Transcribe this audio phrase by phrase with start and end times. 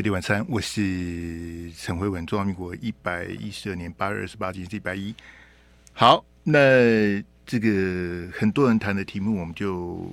[0.00, 5.14] 贝蒂晚餐，我是陈慧文，中华民国一百一十二年八月二十八日，今天是礼拜一。
[5.92, 10.10] 好，那这个很多人谈的题目，我们就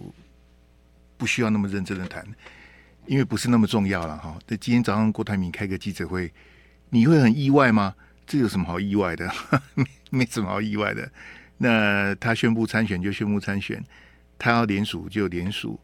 [1.15, 2.21] 不需要那么认真的谈，
[3.05, 4.38] 因为不是那么重要了哈。
[4.50, 6.33] 那今天早上郭台铭开个记者会，
[6.89, 7.95] 你会很意外吗？
[8.25, 9.31] 这有什么好意外的？
[9.73, 11.09] 没 没什么好意外的。
[11.59, 13.81] 那他宣布参选就宣布参选，
[14.38, 15.80] 他要联署就联署，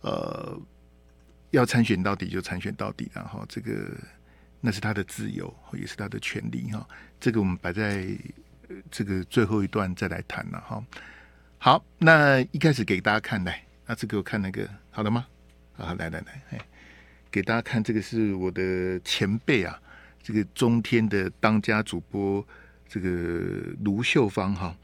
[0.00, 0.60] 呃。
[1.54, 3.96] 要参选到底就参选到底，然后这个
[4.60, 6.86] 那是他的自由，也是他的权利哈。
[7.20, 8.06] 这个我们摆在
[8.90, 10.84] 这个最后一段再来谈了哈。
[11.58, 15.26] 好，那一开始给大家看来，那这个我看那个好了吗？
[15.76, 16.58] 啊，来来来，哎，
[17.30, 19.80] 给大家看这个是我的前辈啊，
[20.22, 22.44] 这个中天的当家主播
[22.88, 23.08] 这个
[23.84, 24.76] 卢秀芳哈。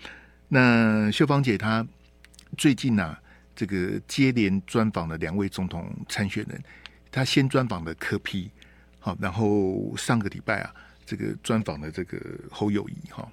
[0.49, 1.85] 那秀芳姐她
[2.57, 3.21] 最近啊。
[3.61, 6.59] 这个接连专访了两位总统参选人，
[7.13, 8.51] 他先专访了柯 P，
[8.99, 12.19] 好，然后上个礼拜啊，这个专访了这个
[12.51, 13.31] 侯友宜哈。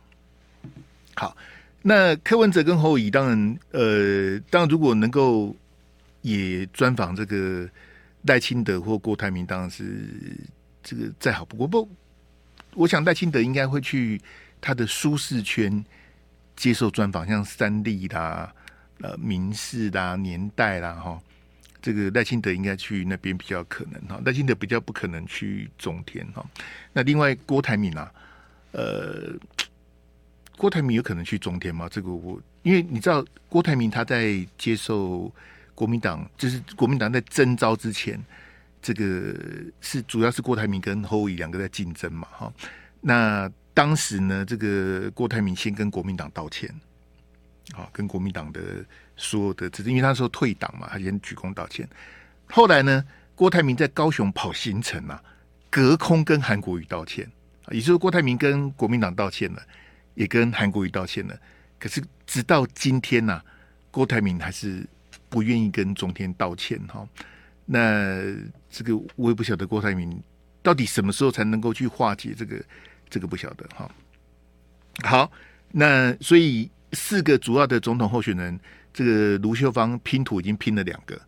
[1.16, 1.38] 好，
[1.82, 5.56] 那柯文哲跟侯友宜当然，呃，当然如果能够
[6.24, 7.66] 也专访这个
[8.24, 10.10] 赖清德或郭台铭，当然是
[10.84, 11.66] 这个再好不过。
[11.66, 11.90] 不，
[12.74, 14.20] 我想赖清德应该会去
[14.60, 15.86] 他的舒适圈
[16.58, 18.54] 接受专访，像三立啦。
[19.00, 21.22] 呃，民视啦、年代啦，哈，
[21.80, 26.44] 这个赖清德应该去那边比较可能哈，赖清德比较不可能去中天哈。
[26.94, 28.12] 那另外郭台铭啊，
[28.72, 29.36] 呃，
[30.58, 31.88] 郭台铭有可能去中天吗？
[31.88, 35.32] 这个我因为你知道郭台铭他在接受
[35.76, 38.20] 国民党，就是国民党在征召之前，
[38.82, 39.36] 这个
[39.80, 42.52] 是主要是郭台铭跟侯友两个在竞争嘛，哈。
[43.00, 46.74] 那当时呢，这个郭台铭先跟国民党道歉。
[47.76, 48.62] 啊，跟国民党的
[49.18, 51.88] 所有的，只是因为他说退党嘛，他先鞠躬道歉。
[52.46, 53.04] 后来呢，
[53.36, 55.22] 郭台铭在高雄跑行程啊，
[55.70, 57.30] 隔空跟韩国瑜道歉，
[57.72, 59.62] 也就是郭台铭跟国民党道歉了，
[60.16, 61.38] 也跟韩国瑜道歉了。
[61.78, 63.46] 可是直到今天呐、啊，
[63.92, 64.88] 郭台铭还是
[65.28, 67.06] 不愿意跟中天道歉哈。
[67.66, 68.22] 那
[68.70, 70.18] 这个我也不晓得郭台铭
[70.64, 72.64] 到底什么时候才能够去化解这个，
[73.10, 73.92] 这个不晓得哈。
[75.04, 75.30] 好，
[75.74, 76.72] 那所以。
[76.94, 78.60] 四个主要的总统候选人，
[78.94, 81.20] 这个卢秀芳拼图已经拼了两个，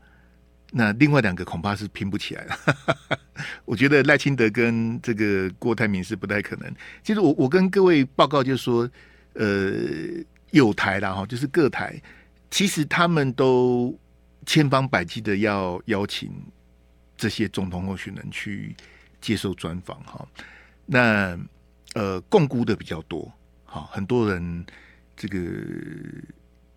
[0.71, 2.57] 那另外两个恐怕是拼不起来了。
[3.65, 6.73] 我觉得赖清德跟这个郭台铭是不太可能。
[7.03, 8.89] 其实我我跟各位报告就是说，
[9.33, 9.73] 呃，
[10.51, 12.01] 有台啦哈，就是各台，
[12.49, 13.93] 其实他们都
[14.45, 16.31] 千方百计的要邀请
[17.17, 18.73] 这些总统候选人去
[19.19, 20.25] 接受专访哈。
[20.85, 21.37] 那
[21.95, 23.29] 呃，共估的比较多，
[23.65, 24.65] 好，很多人。
[25.19, 25.37] 这个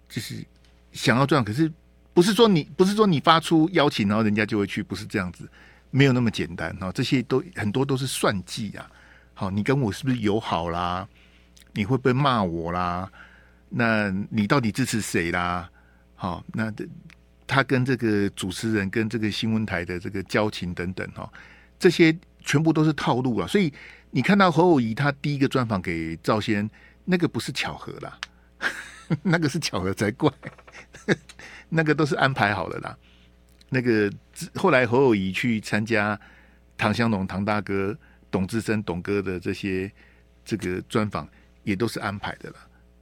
[0.09, 0.45] 就是
[0.91, 1.73] 想要这样，可是
[2.13, 5.49] 不是说你不是说你发出邀请，然后人家就会去，不是这样子，
[5.93, 6.91] 没有那么简单哈。
[6.91, 8.91] 这些都很多都是算计啊。
[9.33, 11.09] 好，你跟我是不是友好啦？
[11.73, 13.09] 你会不会骂我啦？
[13.69, 15.71] 那你到底支持谁啦？
[16.17, 16.71] 好，那
[17.47, 21.33] 他跟这个主持人跟这个新闻台的这个交情等等哈，
[21.79, 23.47] 这些全部都是套路啊。
[23.47, 23.73] 所以
[24.11, 26.69] 你看到侯友宜他第一个专访给赵先，
[27.05, 28.19] 那个不是巧合啦。
[29.23, 30.33] 那个是巧合才怪，
[31.69, 32.97] 那个都是安排好了啦。
[33.69, 34.11] 那个
[34.55, 36.19] 后来侯友谊去参加
[36.79, 37.97] 唐湘龙、唐大哥、
[38.31, 39.91] 董志生、董哥的这些
[40.45, 41.29] 这个专访，
[41.63, 42.57] 也都是安排的了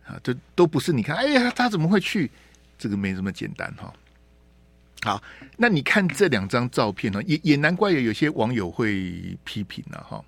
[0.07, 0.21] 啊。
[0.23, 2.31] 这都不是你看，哎呀，他怎么会去？
[2.79, 3.93] 这个没这么简单哈。
[5.03, 5.23] 好，
[5.57, 10.25] 那你看这两张照片呢，也也难怪有有些网友会批评了哈。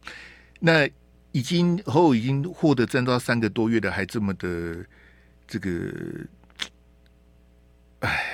[0.60, 0.88] 那
[1.32, 4.76] 已经侯友已经获得征召三个多月的，还这么的。
[5.47, 5.92] 这个，
[8.00, 8.25] 哎，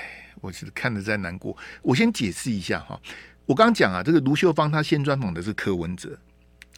[0.40, 1.56] 我是看着在难过。
[1.82, 3.00] 我先解释一下哈，
[3.46, 6.18] 我刚讲啊，这个卢秀芳她先专访的是柯文哲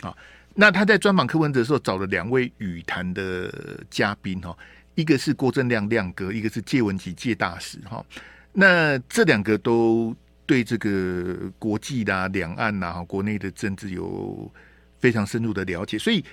[0.01, 0.17] 啊，
[0.55, 3.53] 那他在专访柯文哲的时候找了两位语坛的
[3.91, 4.57] 嘉宾哈，
[4.95, 8.05] 一个是郭正亮亮哥，一个是介文吉介大使哈。
[8.53, 10.17] 那这两个都
[10.47, 14.51] 对这个国际啦、两岸呐、国内的政治有
[14.99, 16.25] 非常深入的了解，所以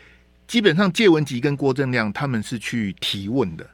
[0.47, 3.69] 基本上介文吉跟郭正亮他们是去提问的。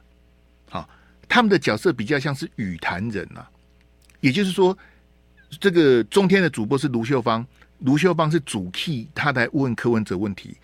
[1.28, 3.50] 他们的角色比较像是语坛人呐、啊，
[4.20, 4.76] 也就是说，
[5.60, 7.46] 这个中天的主播是卢秀芳，
[7.80, 10.56] 卢秀芳是主 key，他来问柯文哲问题。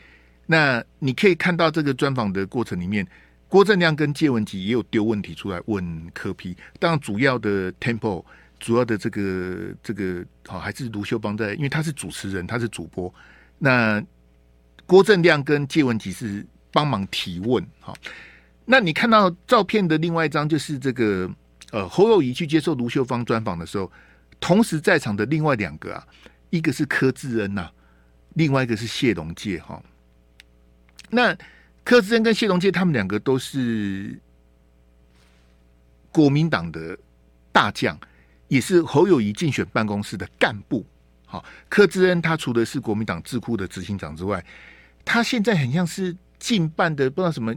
[0.46, 3.06] 那你可以看到这个专访的过程里面，
[3.48, 8.24] 郭正亮跟介文吉也有丢问题出来问柯 P，当然主要的 tempo，
[8.58, 13.12] 主要的这个这个好还是卢秀芳在，因为他是主持人，他是主播。
[13.58, 14.02] 那
[14.86, 17.96] 郭正亮跟介文吉是帮忙提问，好。
[18.70, 21.28] 那你看到照片的另外一张，就是这个
[21.72, 23.90] 呃侯友宜去接受卢秀芳专访的时候，
[24.38, 26.06] 同时在场的另外两个啊，
[26.50, 27.68] 一个是柯志恩呐、
[28.34, 29.82] 另外一个是谢龙介哈。
[31.08, 31.36] 那
[31.82, 34.16] 柯志恩跟谢龙介他们两个都是
[36.12, 36.96] 国民党的
[37.50, 37.98] 大将，
[38.46, 40.86] 也是侯友宜竞选办公室的干部。
[41.26, 44.44] 好，柯志恩他除了是国民党智库的执行长之外，
[45.04, 47.52] 他现在很像是竞办的不知道什么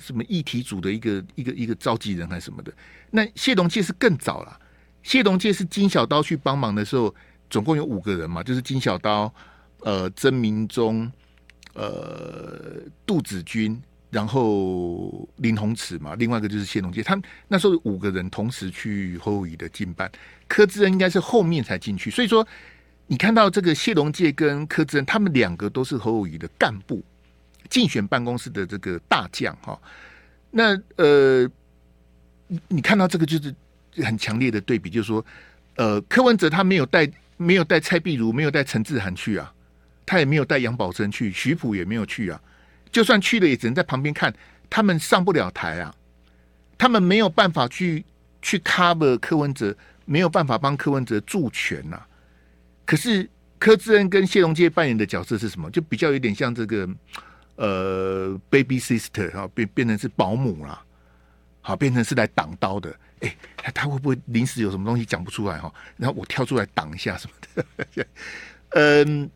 [0.00, 2.72] 什么议题组的一个一个一个召集人还是什么的。
[3.10, 4.58] 那谢龙介是更早了，
[5.02, 7.14] 谢龙介是金小刀去帮忙的时候，
[7.48, 9.32] 总共有五个人嘛，就是金小刀、
[9.80, 11.10] 呃曾明忠、
[11.74, 13.80] 呃杜子君，
[14.10, 20.10] 然后林鸿池嘛，另外一个就是谢龙介，他那时候五个人同时去侯友宜的进办，
[20.48, 22.46] 柯志恩应该是后面才进去，所以说。
[23.12, 27.02] 你看到这个谢龙介跟柯志恩，他们两个都是侯友宜的干部，
[27.70, 29.80] 竞选办公室的这个大将哈。
[30.50, 31.48] 那呃，
[32.68, 33.54] 你看到这个就是
[34.04, 35.24] 很强烈的对比，就是说，
[35.76, 39.50] 呃，柯文哲他没有带没有带蔡壁如，没有带陈志涵去啊，
[40.04, 42.38] 他也没有带杨宝珍去，徐普也没有去啊。
[42.90, 44.34] 就算去了，也只能在旁边看，
[44.68, 45.94] 他们上不了台啊，
[46.76, 48.04] 他们没有办法去
[48.42, 52.06] 去 cover 柯文哲，没有办法帮柯文哲助拳呐、啊。
[52.84, 53.30] 可是
[53.60, 55.70] 柯志恩跟谢龙介扮演的角色是什么？
[55.70, 56.88] 就比较有点像这个
[57.60, 60.82] 呃，baby sister 哈，变变成是保姆啦，
[61.60, 62.90] 好，变成是来挡刀的。
[63.20, 63.28] 哎、
[63.64, 65.70] 欸，他会不会临时有什么东西讲不出来哈？
[65.98, 67.34] 然后我跳出来挡一下什么
[67.94, 68.06] 的？
[68.72, 69.30] 嗯，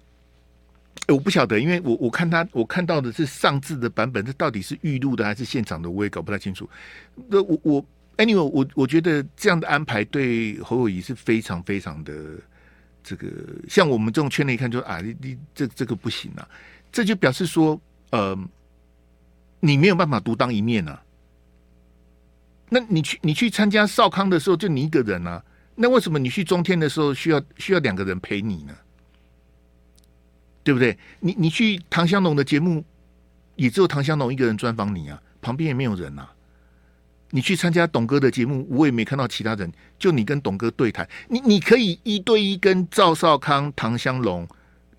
[1.06, 6.66] 我不晓得，因为我我看他我看到的是上字的版本，这到底是预录的还是现场的，我也搞不太清楚。
[7.28, 7.84] 那我我
[8.16, 12.14] anyway，我我觉得这样的安排对侯友宜是非常非常的。
[13.06, 13.28] 这个
[13.68, 16.48] 像我们这种圈内一看，就啊，你你这这个不行啊，
[16.90, 17.78] 这就表示说，
[18.14, 18.38] 呃，
[19.58, 21.02] 你没有办法独当一面啊。
[22.68, 25.44] 那你去你去参加少康的时候，就你一个人啊，
[25.74, 28.72] 那为什么你去中天的时候需要需要两个人陪你呢？
[30.62, 30.96] 对不对？
[31.18, 32.84] 你你去唐香龙的节目，
[33.56, 36.30] 也只有唐香龙一个人专访你啊，旁边也没有人啊。
[37.30, 41.08] 你去参加董哥的节目，我也没看到其他人，就你跟董哥对谈。
[41.28, 44.46] 你你可以一对一跟赵少康、唐香龙、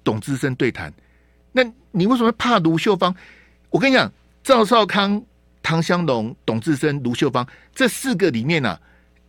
[0.04, 0.94] 董之森对谈，
[1.54, 1.64] 那
[1.96, 3.16] 你为什么怕卢秀芳？
[3.70, 4.12] 我跟你讲，
[4.44, 5.24] 赵少康、
[5.64, 8.80] 唐湘龙、董志森、卢秀芳这四个里面啊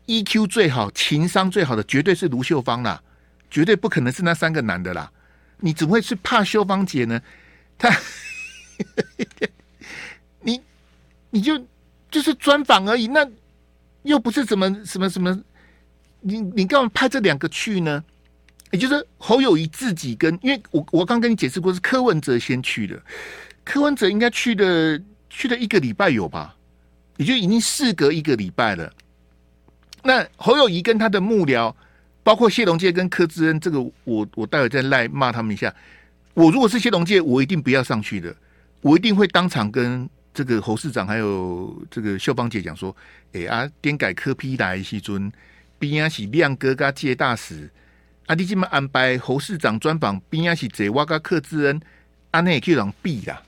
[0.06, 3.02] ，EQ 最好、情商最好的绝对是卢秀芳啦，
[3.50, 5.10] 绝对不可能是那三个男的啦。
[5.60, 7.20] 你怎么会是怕秀芳姐呢？
[7.78, 7.90] 他，
[10.42, 10.60] 你
[11.30, 11.64] 你就。
[12.08, 13.28] 就是专访而已，那
[14.02, 15.38] 又不是什么什么什么，
[16.20, 18.02] 你你干嘛派这两个去呢？
[18.70, 23.00] 也就是侯友谊自己跟，因为我我刚跟你解释过，是柯文哲先去的，
[23.64, 26.54] 柯文哲应该去的去了一个礼拜有吧？
[27.16, 28.92] 也就已经事隔一个礼拜了。
[30.02, 31.74] 那侯友谊跟他的幕僚，
[32.22, 35.74] 包括谢龙介跟柯志恩，这个我我待会再赖骂他们一下。
[36.34, 38.34] 我如果是谢龙介，我一定不要上去的，
[38.80, 40.08] 我一定会当场跟。
[40.36, 42.94] 这个侯市长还有这个秀芳姐讲说
[43.32, 45.32] ：“哎啊，颠改科批来西尊，
[45.78, 47.70] 边啊是亮哥加谢大使，
[48.26, 51.80] 啊你今么安排侯市长专访边啊是贼哇加柯志恩，
[52.30, 53.42] 啊那也可以让避啦。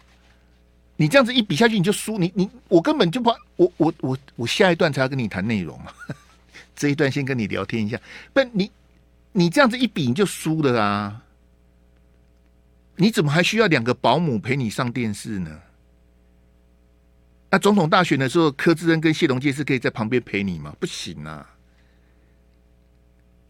[0.96, 2.18] 你这样子一比下去，你就输。
[2.18, 5.94] 你你我根本就不，我我我我下一段才要跟你谈内容啊。
[6.74, 8.00] 这一段先跟你聊天一下，
[8.32, 8.70] 不，你
[9.32, 11.22] 你这样子一比你就输了啊。
[12.96, 15.60] 你怎么还需要两个保姆陪你上电视呢？”
[17.50, 20.74] 那总统大选的时候，柯志恩跟谢龙介是可以在旁边陪你吗？
[20.78, 21.48] 不行啊！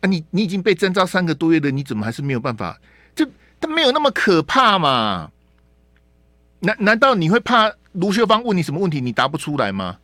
[0.00, 2.78] 啊你，你已经被征召三个多月了，你怎么还是没有办法？
[3.14, 3.28] 这
[3.60, 5.30] 他没有那么可怕嘛？
[6.60, 9.98] 难难道你会怕卢秀芳问你什么问题，你答不出来吗？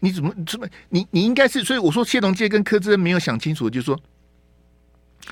[0.00, 4.00] 你怎么怎么你你应该是，所以我说谢龙介跟柯志恩没有想清楚，就是说，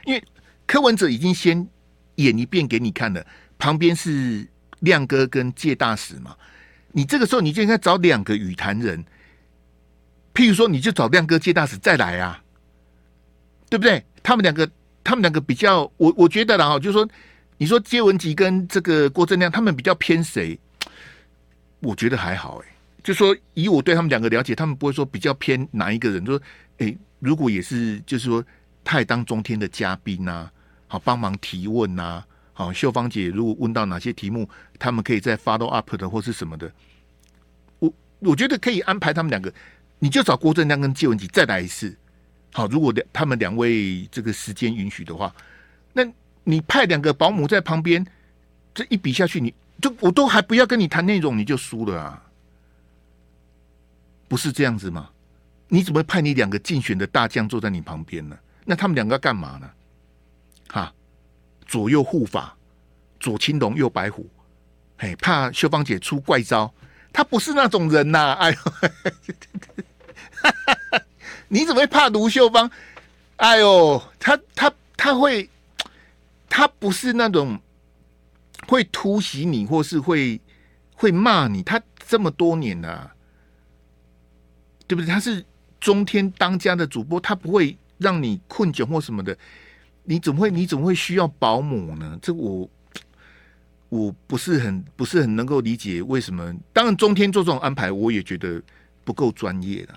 [0.04, 0.22] 因为
[0.66, 1.68] 柯文哲已经先
[2.16, 3.26] 演一遍给你看了，
[3.58, 4.48] 旁边是。
[4.80, 6.36] 亮哥跟介大使嘛，
[6.92, 9.02] 你这个时候你就应该找两个与谈人，
[10.36, 12.44] 譬如说，你就找亮哥、介大使再来啊，
[13.70, 14.04] 对不对？
[14.22, 14.70] 他们两个，
[15.02, 17.08] 他们两个比较，我我觉得啦哈，就是说，
[17.56, 20.58] 你说接文吉跟这个郭正亮，他们比较偏谁？
[21.80, 22.66] 我觉得还好哎、
[23.02, 26.42] 就说以我对他们两个了解，他们不会说比较偏哪一个人，就说
[26.78, 28.44] 哎、如果也是，就是说，
[28.84, 30.50] 太当中天的嘉宾呐，
[30.86, 32.22] 好帮忙提问呐。
[32.52, 36.70] 好，秀芳姐，如果问到哪些题目，他们可以再 follow up 的或是什么的，
[37.78, 39.52] 我我觉得可以安排他们两个，
[39.98, 41.96] 你就找郭正亮跟谢文吉再来一次。
[42.52, 45.34] 好，如果两他们两位这个时间允许的话，
[45.92, 46.02] 那
[46.44, 48.06] 你派两个保姆在旁边，
[48.74, 52.22] 这一比下去，你就我都还不要跟你谈内容，你就输了啊？
[54.28, 55.10] 不是这样子吗？
[55.68, 58.38] 你怎么派你两个竞选的大将坐在你旁边呢？
[58.64, 59.70] 那他们两个干嘛呢？
[60.68, 60.92] 哈？
[61.66, 62.56] 左右护法，
[63.18, 64.28] 左青龙右白虎，
[64.98, 66.72] 嘿，怕秀芳姐出怪招。
[67.16, 68.58] 他不是那种人呐、哎呦，
[71.48, 72.70] 你怎么会怕卢秀芳？
[73.36, 75.48] 哎呦，他他他会，
[76.46, 77.58] 他不是那种
[78.68, 80.38] 会突袭你，或是会
[80.94, 81.62] 会骂你。
[81.62, 83.10] 他这么多年了、
[84.86, 85.06] 对不对？
[85.06, 85.42] 他是
[85.80, 89.34] 中天当家的主播，他不会让你困窘或什么的。
[90.04, 90.50] 你怎么会？
[90.50, 92.18] 你怎么会需要保姆呢？
[92.20, 92.68] 这我。
[93.88, 98.60] 我不是很不是很能够理解为什么，当然中天做这种安排，我也觉得
[99.04, 99.94] 不够专业的。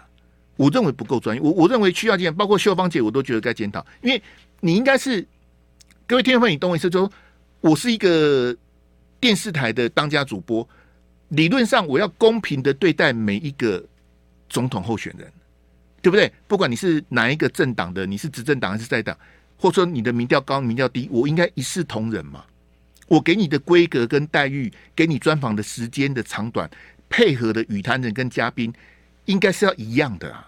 [0.56, 3.86] 我认为不够专业，我我认为需要检，包括秀芳姐，我都觉得该检讨。
[4.02, 4.22] 因为
[4.60, 5.26] 你应该是
[6.06, 7.12] 各位听众朋友，你懂我意思，就说
[7.62, 8.56] 我是一个
[9.20, 10.68] 电视台的当家主播，
[11.30, 13.84] 理论上我要公平的对待每一个
[14.50, 15.32] 总统候选人，
[16.02, 16.32] 对不对？
[16.46, 19.18] 不管你是哪一个政党的，你是执政党还是在党，
[19.58, 22.44] 或者说你的民调高民调低，我应该一视同仁嘛。
[23.10, 26.70] 我给你的规格跟待遇，给你专访的时间的长短，
[27.10, 28.72] 配合的与谈人跟嘉宾，
[29.26, 30.48] 应该是要一样的啊。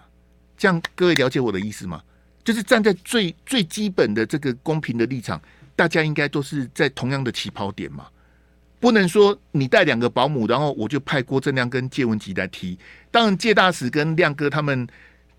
[0.56, 2.00] 这样各位了解我的意思吗？
[2.44, 5.42] 就是站在最最基本的这个公平的立场，
[5.74, 8.06] 大家应该都是在同样的起跑点嘛。
[8.78, 12.78] 不能说你带两个保姆，然后我就派郭正亮跟谢文吉来提。
[13.10, 14.86] 当然，谢大使跟亮哥他们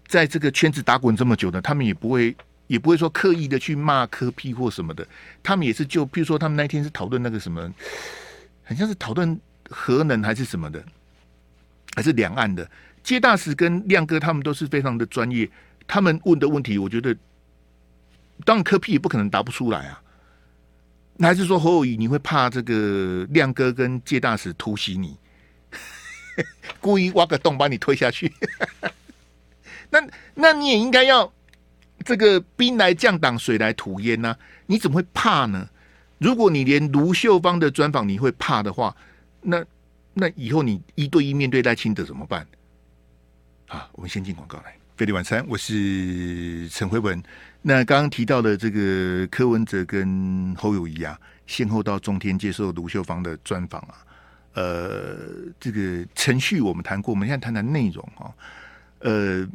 [0.08, 2.36] 在这个圈子打滚这么久的，他们也不会。
[2.68, 5.06] 也不会说刻意的去骂科 P 或什么的，
[5.44, 7.72] 他们也是就，譬如说他们那天是讨论那个什么，
[8.64, 9.40] 很像是讨论
[9.70, 10.84] 核能还是什么的，
[11.96, 12.70] 还是两岸的。
[13.04, 15.50] 接大使跟亮哥他们都是非常的专业，
[15.86, 17.14] 他们问的问题，我觉得
[18.46, 20.02] 当然柯 P 也不可能答不出来啊。
[21.18, 25.18] 那还是说侯友谊你会怕这个亮哥跟接大使突袭你，
[26.80, 28.34] 故意挖个洞把你推下去？
[29.92, 30.02] 那
[30.34, 31.32] 那你也应该要。
[32.04, 34.36] 这个兵来将挡，水来土掩呐、
[34.68, 35.68] 你怎么会怕呢？
[36.20, 38.96] 如果你连卢秀芳的专访你会怕的话，
[39.42, 39.64] 那
[40.14, 42.48] 那以后你一对一面对赖清德怎么办？
[43.68, 44.74] 好，我们先进广告来。
[44.96, 47.22] 飞利晚餐，我是陈辉文。
[47.62, 53.96] 那刚刚提到的这个柯文哲跟侯友宜啊，先后到中天接受卢秀芳的专访啊，
[54.54, 55.18] 呃，
[55.60, 58.32] 这个程序我们谈过，我们现在谈谈内容啊，
[59.00, 59.48] 呃。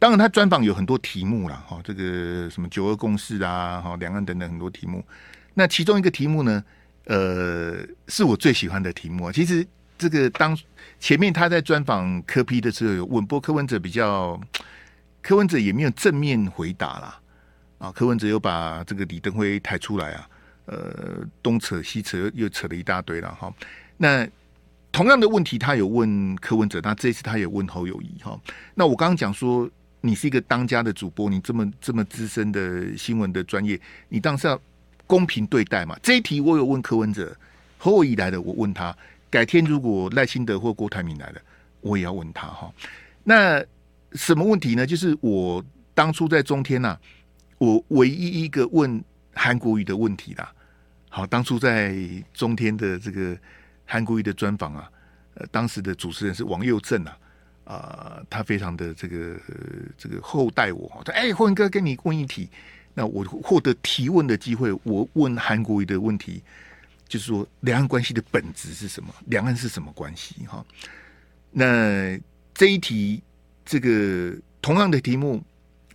[0.00, 5.04] 当然，他专访有很多题目了哈，这个什么九二共识啊，哈，两岸等等很多题目。
[5.52, 6.64] 那其中一个题目呢，
[7.04, 7.76] 呃，
[8.08, 9.30] 是我最喜欢的题目啊。
[9.30, 9.64] 其实
[9.98, 10.58] 这个当
[10.98, 14.40] 前面他在专访柯 P 的时候有问，不过柯文哲比较，
[15.20, 17.20] 柯文哲也没有正面回答啦。
[17.76, 17.92] 啊。
[17.92, 20.26] 柯文哲又把这个李登辉抬出来啊，
[20.64, 23.52] 呃，东扯西扯又扯了一大堆了哈。
[23.98, 24.26] 那
[24.90, 28.40] 同样的问题，他有问柯文哲，那这次他也问侯友宜哈。
[28.74, 29.68] 那我刚刚讲说。
[30.00, 33.78] 你是一个当家的主播，你这么这么资深的新闻的专业，
[34.08, 34.60] 你当时要
[35.06, 35.98] 公平对待嘛？
[36.02, 37.36] 这一题我有问柯文哲，
[37.76, 38.96] 侯友宜来的，我问他。
[39.28, 41.40] 改天如果赖清德或郭台铭来了，
[41.82, 42.72] 我也要问他哈。
[43.22, 43.64] 那
[44.14, 44.84] 什么问题呢？
[44.84, 45.64] 就是我
[45.94, 47.00] 当初在中天呐、啊，
[47.58, 49.00] 我唯一一个问
[49.34, 50.52] 韩国瑜的问题啦。
[51.08, 51.94] 好，当初在
[52.34, 53.36] 中天的这个
[53.84, 54.90] 韩国瑜的专访啊，
[55.34, 57.16] 呃，当时的主持人是王佑正啊。
[57.70, 59.36] 啊、呃，他非常的这个、
[59.96, 60.90] 这个厚待我。
[61.04, 62.48] 他：“哎，辉文哥，跟你问一题。
[62.94, 66.42] 那我获得提问的机会，我问韩国瑜的问题，
[67.06, 69.14] 就是说两岸关系的本质是什么？
[69.26, 70.44] 两岸是什么关系？
[70.48, 70.66] 哈，
[71.52, 72.18] 那
[72.52, 73.22] 这一题，
[73.64, 75.40] 这个同样的题目，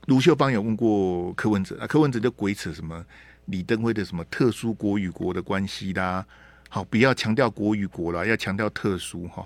[0.05, 3.05] 卢秀芳有问过柯文哲啊，柯文哲就鬼扯什么
[3.47, 6.25] 李登辉的什么特殊国与国的关系啦，
[6.69, 9.45] 好，不要强调国与国了，要强调特殊哈。”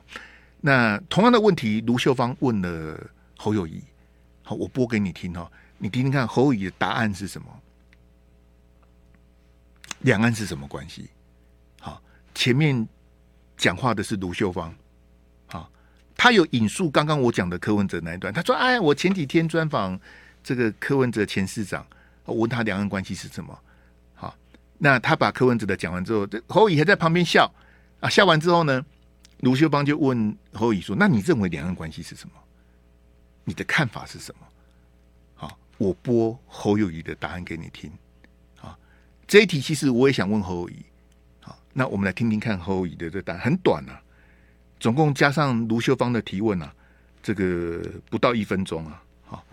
[0.61, 3.81] 那同样的问题，卢秀芳问了侯友宜，
[4.43, 7.47] 好，我播给你听哈，你听听看侯友宜的答案是什么？
[9.99, 11.09] 两岸是什么关系？
[11.79, 12.01] 好，
[12.35, 12.87] 前面
[13.55, 14.75] 讲话的是卢秀芳，
[15.47, 15.71] 好，
[16.17, 19.97] 他有引述刚刚我讲的柯文哲那一段，他说：“哎，我前几天专访
[20.43, 21.85] 这个柯文哲前市长，
[22.25, 23.57] 我问他两岸关系是什么？
[24.13, 24.35] 好，
[24.77, 27.49] 那他把柯文哲的讲完之后，这侯友宜还在旁边笑
[28.01, 28.85] 啊，笑完之后呢？”
[29.39, 32.35] 卢秀芳就问侯乙说：“那你认为两岸关系是什么？
[33.45, 34.45] 你的看法是什么？”
[35.33, 37.89] 好，我播侯友宜的答案给你听。
[38.57, 38.77] 好，
[39.25, 40.85] 这一题其实我也想问侯友宜。
[41.39, 44.01] 好，那我们来听听看侯友宜的这答案，很短啊，
[44.77, 46.73] 总共加上卢秀芳的提问啊，
[47.23, 49.01] 这个不到一分钟啊。
[49.25, 49.45] 好，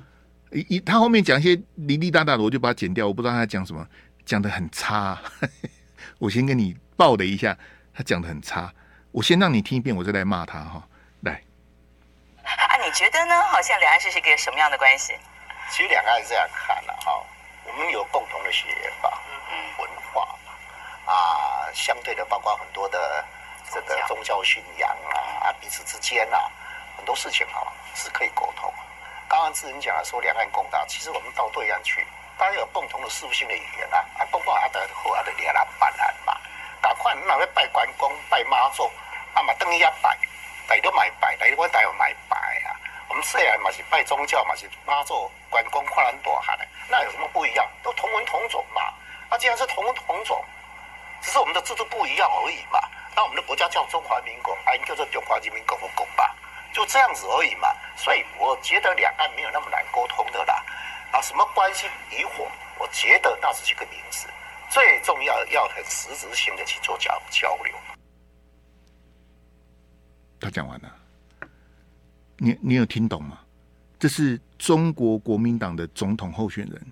[0.51, 3.87] 一一他后面讲一些零零大大的，我就把它剪掉，我不知道他讲什么，
[4.25, 5.23] 讲的很差。
[6.19, 7.57] 我先跟你报了一下，
[7.95, 8.75] 他讲的很差。
[9.17, 10.83] 我先让你听一遍，我再来骂他哈。
[11.23, 11.41] 来，
[12.45, 13.43] 啊，你觉得呢？
[13.45, 15.17] 好像两岸是一个什么样的关系？
[15.71, 17.25] 其实两岸是这样看的哈，
[17.65, 19.23] 我们有共同的血缘吧，
[19.79, 20.29] 文化
[21.11, 23.25] 啊，相对的，包括很多的
[23.73, 26.51] 这个宗教信仰啊，啊，彼此之间啊，
[26.99, 28.71] 很多事情啊是可以沟通。
[29.27, 32.07] 刚刚志仁讲了说两岸共大，其实我们到对岸去，
[32.37, 36.39] 大家有共同的事务性的语言啊，啊，包括阿德和阿德两岸办案嘛，
[36.83, 38.91] 赶快那位拜关公、拜妈祖，
[39.37, 40.19] 啊嘛等一下拜，
[40.67, 42.73] 大都买拜，大家我大家买拜啊。
[43.07, 47.69] 我们虽然嘛是拜宗教嘛是妈祖、关公、跨栏朵哈的，那有什么不一样？
[47.83, 48.95] 都同文同种嘛。
[49.31, 50.43] 那既然是同文同种，
[51.21, 52.81] 只是我们的制度不一样而已嘛。
[53.15, 56.35] 那我们的国家叫中华民国，啊，叫做中华人民共和国吧，
[56.73, 57.69] 就这样子而已嘛。
[57.95, 60.65] 所以我觉得两岸没有那么难沟通的啦。
[61.13, 64.29] 啊，什么关系与否，我觉得那只是一个名词，
[64.71, 67.75] 最重要要很实质性的去做交交流。
[70.57, 70.97] 讲完了，
[72.39, 73.41] 你你有听懂吗？
[73.99, 76.87] 这是中国国民党的总统候选人。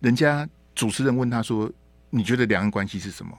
[0.00, 1.72] 人家主持人问他说
[2.10, 3.38] ：“你觉得两岸关系是什么？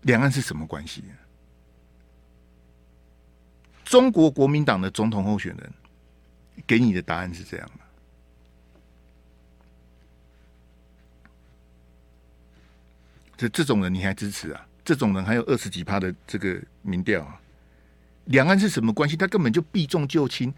[0.00, 1.04] 两岸是什么关系？”
[3.84, 5.70] 中国国民党的总统候选人
[6.66, 7.84] 给你的答案是这样的：
[13.36, 14.67] 这这种人你还支持啊？
[14.88, 17.38] 这种人还有二十几趴的这个民调啊？
[18.24, 19.18] 两岸是什么关系？
[19.18, 20.50] 他根本就避重就轻，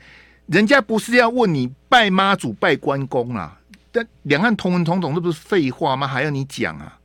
[0.46, 3.60] 人家不是要问你拜妈祖、拜关公啊。
[3.90, 6.06] 但两岸同文同种，这不是废话吗？
[6.06, 6.96] 还要你讲啊？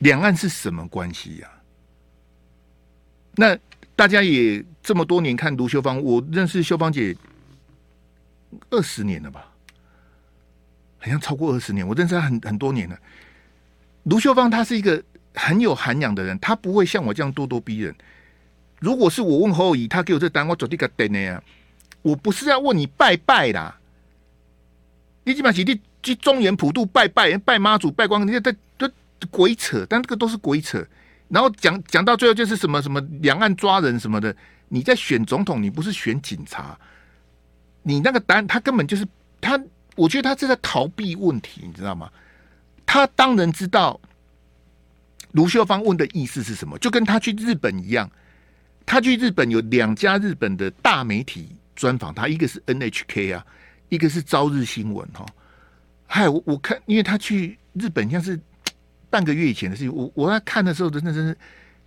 [0.00, 1.50] 两岸是什么关系呀？
[3.36, 3.56] 那
[3.96, 7.16] 大家也这么多年看卢秀芳，我认识秀芳姐
[8.68, 9.50] 二十年了吧？
[10.98, 12.98] 好像超过二十年，我认识她很很多年了。
[14.02, 15.02] 卢秀芳她是一个
[15.38, 17.94] 很有涵养的人，他不会像我这样咄咄逼人。
[18.80, 21.42] 如果是我问侯友宜，他给我这单，我走这个等的呀。
[22.02, 23.78] 我不是要问你拜拜啦。
[25.24, 28.90] 你基本上去去中原普渡拜拜拜妈祖拜关公，你这这
[29.30, 30.84] 鬼扯，但这个都是鬼扯。
[31.28, 34.34] 然后讲讲到最后就是什么什么两岸抓人什么的。
[34.68, 36.78] 你在选总统，你不是选警察，
[37.82, 39.06] 你那个答案他根本就是
[39.40, 39.58] 他，
[39.96, 42.10] 我觉得他是在逃避问题，你知道吗？
[42.86, 44.00] 他当然知道
[45.32, 48.10] 卢秀芳问的意思是什么，就跟他去日本一样，
[48.86, 53.46] 他去日本有两家日本的大媒体专访他，一个是 NHK 啊。
[53.90, 55.24] 一个是朝日新闻哈，
[56.06, 58.38] 嗨，我我看，因为他去日本像是
[59.08, 61.34] 半个月以前的事情，我我在看的时候真的真是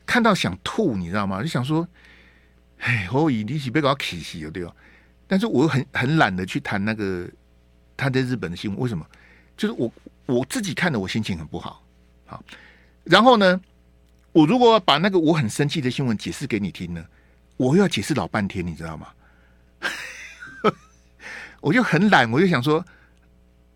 [0.03, 1.43] 看到想吐，你知道吗？
[1.43, 1.87] 就想说，
[2.79, 4.75] 哎，侯友宜你是别搞气死了对吧？
[5.27, 7.29] 但是我又很很懒得去谈那个
[7.95, 9.05] 他在日本的新闻，为什么？
[9.55, 9.93] 就是我
[10.25, 11.85] 我自己看的，我心情很不好。
[12.25, 12.43] 好，
[13.03, 13.59] 然后呢，
[14.31, 17.05] 我如果把那个我很生气的新闻解释给你听呢，
[17.57, 19.07] 我又要解释老半天，你知道吗？
[21.61, 22.83] 我就很懒，我就想说，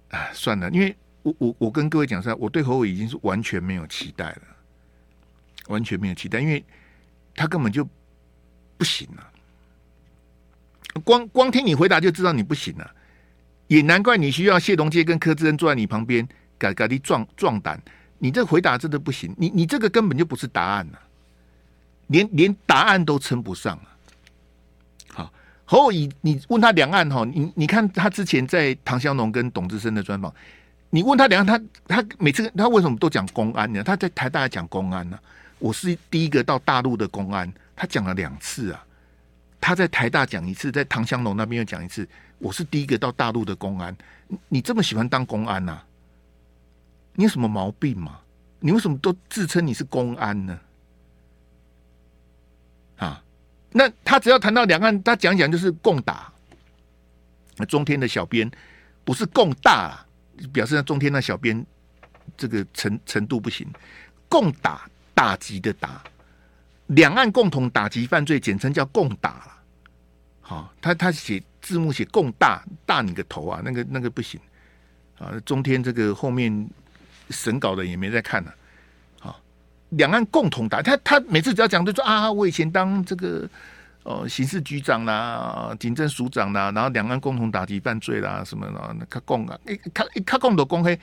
[0.10, 4.42] 啊，算了，因为我我我跟各位讲实话，我对侯伟已经是完全没有期待了，
[5.68, 6.64] 完全没有期待，因为
[7.36, 7.88] 他根本就
[8.78, 9.32] 不行了。
[11.04, 12.92] 光光听你回答就知道你不行了，
[13.68, 17.82] 也难怪你需要谢龙介跟柯志恩坐在你旁边，嘎嘎的壮壮胆。
[18.18, 21.00] 你这回答真的不行，你你这个根本就不是答案啊，
[22.08, 23.88] 连连答案都称不上啊。
[25.14, 25.34] 好。
[25.66, 30.34] 侯友宜，你问他两岸哈，你你看他之前在唐湘龙跟董志生的专访，
[30.92, 33.84] 你问他两岸，他他每次他为什么都讲公安呢？
[33.84, 35.20] 他在台大讲公安呢、
[35.58, 38.86] 我是第一个到大陆的公安，他讲了两次啊。
[39.60, 42.08] 他在台大讲一次，在唐湘龙那边又讲一次。
[42.38, 43.96] 我是第一个到大陆的公安，
[44.48, 45.86] 你这么喜欢当公安呐、啊？
[47.16, 48.20] 你有什么毛病吗？
[48.60, 50.60] 你为什么都自称你是公安呢？
[52.98, 53.24] 啊？
[53.72, 56.32] 那他只要谈到两岸，他讲讲就是共打。
[57.58, 58.50] 那中天的小编
[59.04, 60.06] 不是共大，
[60.52, 61.66] 表示那中天那小编
[62.36, 63.68] 这个程程度不行。
[64.28, 66.04] 共打打击的打，
[66.88, 69.58] 两岸共同打击犯罪，简称叫共打。
[70.42, 73.62] 好，他他写字幕写共大，大你个头啊！
[73.64, 74.40] 那个那个不行
[75.18, 75.32] 啊！
[75.46, 76.70] 中天这个后面
[77.30, 78.52] 审稿的也没在看呢、
[79.22, 79.36] 啊。
[79.90, 83.48] 两岸共同打他，他每次只要讲就说啊，我以前当这个
[84.04, 89.60] 呃刑事局长啦、警政署长啦，然后两岸共同打击犯罪啦什么的，那他共啊，
[89.94, 90.98] 他他共的公开。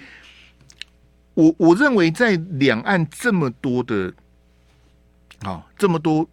[1.34, 4.12] 我我认为在两岸这么多的
[5.40, 6.28] 啊这么多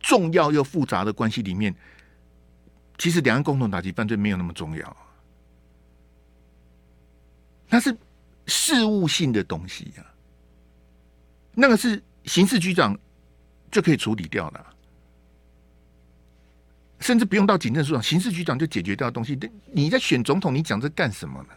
[0.00, 1.74] 重要又复杂的关系里面，
[2.98, 4.96] 其实两岸共同打击犯罪没有那么重要，
[7.70, 7.96] 那是
[8.46, 10.12] 事务性的东西呀、啊。
[11.54, 12.98] 那个是刑事局长
[13.70, 14.66] 就可以处理掉的，
[17.00, 19.38] 甚至不用到警政署长，刑事局长就解决掉东西。
[19.72, 21.48] 你在选总统，你讲这干什么呢？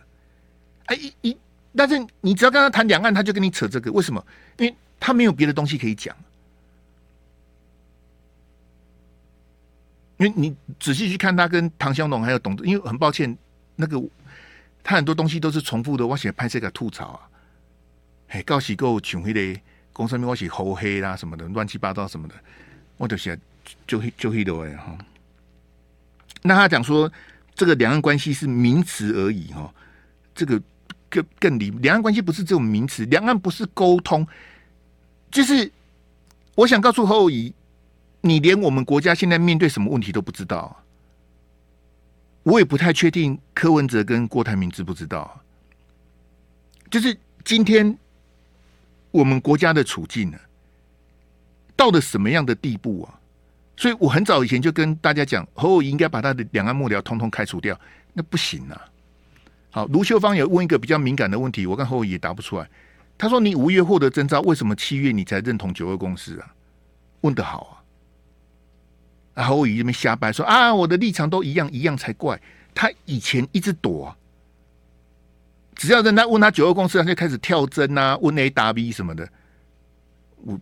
[0.85, 1.37] 哎，一一
[1.75, 4.25] 但是你只要跟他谈两岸，他就跟你扯这个，为什么？
[4.57, 6.15] 因为他没有别的东西可以讲。
[10.17, 13.37] 因为你仔细去看他跟唐湘龙还有董，因为很抱歉，
[13.75, 14.01] 那个
[14.87, 16.07] 他很多东西都是重复的。
[16.07, 17.19] 我写拍这个吐槽啊，
[18.29, 22.35] 嘿，告喜够穷黑的，公上面我写黝黑啦什么的，乱七八糟什么的，
[22.95, 23.37] 我就写
[23.85, 24.97] 就就黑的哎哈。
[26.41, 27.11] 那他讲说
[27.53, 29.69] 这个两岸关系是名词而已哈，
[30.33, 30.61] 这个
[31.09, 34.25] 更更离两岸关系不是这种名词，两岸不是沟通，
[35.29, 35.69] 就是
[36.55, 37.53] 我想告诉侯友宜。
[38.21, 40.83] 你连我们国家现在面对什么问题都不知道，
[42.47, 45.35] 我也不太确定柯文哲跟郭台铭知不知道啊。
[46.89, 47.97] 就是今天
[49.11, 50.37] 我们国家的处境呢，
[51.75, 53.19] 到了什么样的地步啊？
[53.75, 57.77] 所以我很早以前就跟大家讲，侯友宜应该把他的两岸幕僚通通开除掉，
[58.13, 58.81] 那不行啊。
[59.69, 62.65] 好，卢秀芳也问一个比较敏感的问题，我看侯友宜也答不出来。
[63.17, 66.53] 他说：“你五月获得征召，为什么七月你才认同九二共识啊？”
[67.21, 67.76] 问得好啊。
[69.37, 72.41] 然后我以这边瞎掰说啊，我的立场都一样，一样才怪。
[72.73, 74.17] 他以前一直躲、
[75.75, 79.29] 只要人家问他九二共识，他就开始跳针啊，问 A 答 B 什么的。
[80.37, 80.59] 我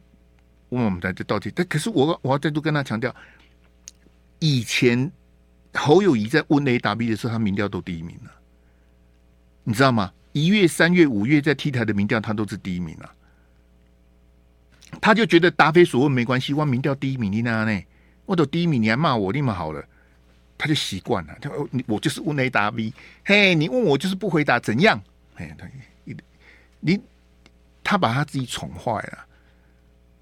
[0.67, 3.15] 问我们在这到底，但可是我我要再度跟他强调，
[4.39, 5.09] 以前
[5.73, 8.31] 侯友谊在问 A 答 B 的时候，他民调都第一名了，
[9.63, 10.11] 你知道吗？
[10.33, 13.09] 一月、三月、五月在 T 台的民调，他都是第一名了。
[14.99, 17.81] 他就觉得答非所问没关系，我民调第一名，你那呢？
[18.25, 19.83] 我都第一名，你还骂我，立马好了，
[20.57, 21.37] 他就习惯了。
[21.39, 24.99] 他说：“你我就是问 A 答 B，嘿，你问我就是不回答，怎样？
[25.35, 25.67] 嘿，他
[26.03, 26.15] 你
[26.79, 26.99] 你
[27.83, 29.25] 他把他自己宠坏了，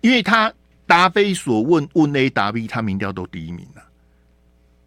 [0.02, 0.54] 因为他
[0.86, 3.84] 答非所问，问 A 答 B，他民调都第一名了。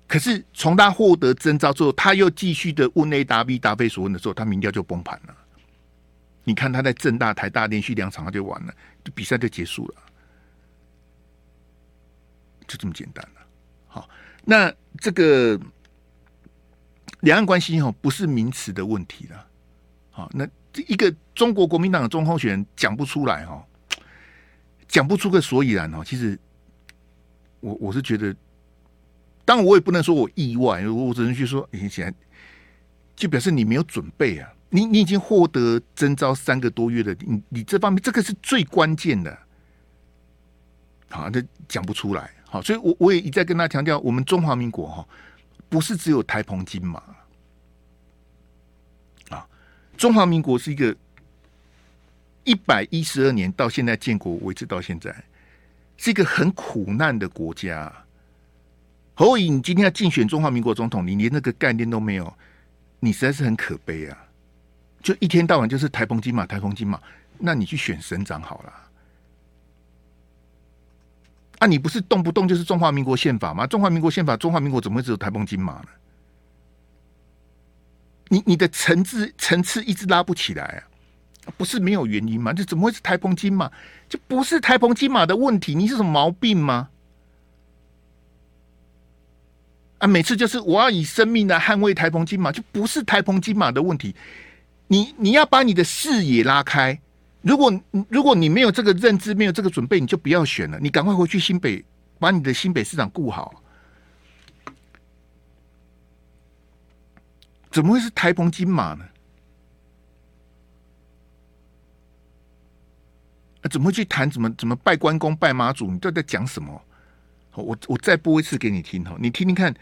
[0.07, 5.35] 可是从他获得征召之后，他又继续的问 A 答 B，答非所问的时候，他民调就崩盘了。
[6.45, 9.95] 你看他在正大、台大连续两场，他就完了，就比赛就结束了。”
[12.67, 13.41] 就这么简单了。
[13.87, 14.09] 好，
[14.45, 15.59] 那这个
[17.21, 19.47] 两岸关系哈，不是名词的问题了。
[20.11, 23.65] 好，那这一个中国国民党的中候选人讲不出来哈，
[24.89, 26.03] 讲不出个所以然哦。
[26.05, 26.39] 其实
[27.61, 28.35] 我我是觉得，
[29.45, 32.15] 当然我也不能说我意外，我只能去说，以前
[33.15, 34.53] 就表示你没有准备啊。
[34.69, 39.39] 你你已经获得征召三个多月的，你你这方面这个是最关键的。
[41.09, 42.31] 好，这讲不出来。
[42.63, 45.07] 所以我我也一再跟他强调，我们中华民国哈，
[45.69, 47.03] 不是只有台澎金马
[49.31, 49.47] 啊，
[49.97, 50.95] 中华民国是一个
[52.45, 55.15] 一百一十二年到现在建国维持到现在，
[55.97, 57.93] 是一个很苦难的国家。
[59.15, 62.33] 侯友宜，你今天要竞选中华民国总统，你连那个概念都没有，
[63.01, 64.19] 你实在是很可悲啊！
[65.03, 67.01] 就一天到晚就是台澎金马，台澎金马，
[67.39, 68.86] 那你去选省长好了。
[71.59, 73.67] 啊，你不是动不动就是中华民国宪法吗？
[73.67, 75.89] 中华民国宪法，中华民国怎么会只有台澎金马呢？
[78.29, 82.53] 你你的层次层次一直拉不起来啊，不是没有原因吗？
[82.53, 83.71] 这怎么会是台澎金马？
[84.09, 86.91] 这不是台澎金马的问题，你是什么毛病吗？
[89.99, 94.15] 啊，每次就是我要以生命来捍卫台澎金马，就不是台澎金马的问题。
[94.89, 97.01] 你你要把你的视野拉开。
[97.47, 100.81] 如果如果你没有这个认知，没有这个准备，你就不要选了。
[100.81, 101.85] 你赶快回去新北，
[102.19, 103.63] 把你的新北市长顾好。
[107.71, 109.05] 怎么会是台澎金马呢？
[113.63, 115.89] 啊，怎么会去谈怎么怎么拜关公、拜妈祖？
[115.89, 116.83] 你都在讲什么？
[117.55, 119.73] 我我再播一次给你听哈，你听听看。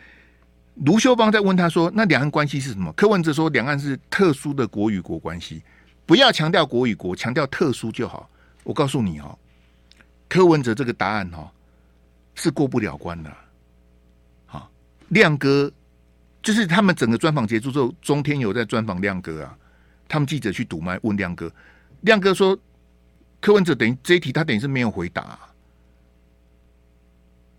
[0.85, 5.63] 卢修邦在问他说：“那两岸关系是什么？”柯文哲说：“两岸是特殊的国与国关系。”
[6.07, 8.29] 不要强调国与国，强调特殊就好。
[8.63, 9.39] 我告诉你哦，
[10.29, 11.51] 柯文哲这个答案哦
[12.35, 13.35] 是过不了关的。
[14.47, 14.71] 好，
[15.09, 15.71] 亮哥
[16.43, 19.57] 就是他们整个专访结束之后，中天有在专访亮哥啊。
[20.07, 21.51] 他们记者去堵麦问亮哥，
[22.03, 22.57] 亮哥说
[23.41, 25.39] 柯文哲等于这一题他等于是没有回答。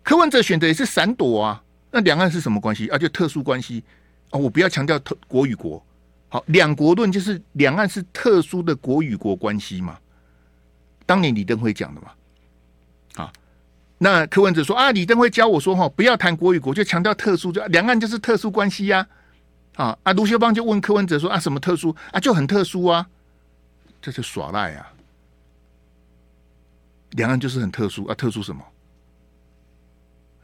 [0.04, 1.62] 柯文哲选择也是闪躲啊。
[1.90, 2.96] 那两岸是什么关系啊？
[2.96, 3.82] 就特殊关系
[4.30, 4.38] 啊。
[4.38, 5.84] 我不要强调特国与国。
[6.36, 9.98] 好，两国论就是两岸是特殊的国与国关系嘛？
[11.06, 12.10] 当年李登辉讲的嘛？
[13.14, 13.32] 啊，
[13.96, 19.08] 那柯文哲说啊，李登辉教我说哈，不要谈国与国，就强调特殊，就两岸就是特殊关系呀。
[19.76, 22.20] 啊啊，卢修邦就问柯文哲说啊，什么特殊啊？
[22.20, 23.08] 就很特殊啊，
[24.02, 24.92] 这是耍赖啊！
[27.12, 28.62] 两岸就是很特殊啊，特殊什么？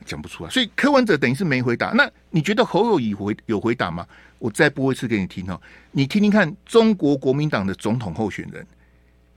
[0.04, 0.50] 讲不出来。
[0.50, 1.88] 所以柯文哲等于是没回答。
[1.88, 4.06] 那你觉得侯友谊回有回答吗？
[4.38, 5.60] 我再播一次给你听哦，
[5.92, 8.66] 你听听看，中国国民党的总统候选人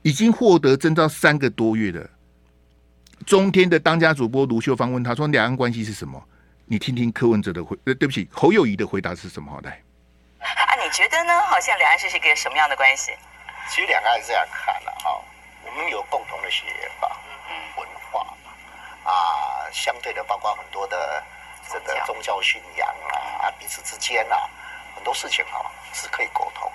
[0.02, 2.10] 已经获得征召三个多月的。
[3.26, 6.22] 中天的当家主播卢秀芳问他说：“两岸关系是什么？”
[6.66, 9.52] 你听听柯文哲的回，呃，对不起，侯友谊的回答是什么？
[9.52, 9.80] 好来，
[10.40, 11.32] 啊，你觉得呢？
[11.42, 13.12] 好像两岸是一个什么样的关系？
[13.70, 15.22] 其实两岸是这样看的哈，
[15.64, 17.22] 我们有共同的血缘吧，
[17.78, 18.26] 文化
[19.06, 21.24] 啊，相对的，包括很多的
[21.72, 24.50] 这个宗教信仰啊，啊，彼此之间啊，
[24.96, 25.64] 很多事情哈
[25.94, 26.70] 是可以沟通。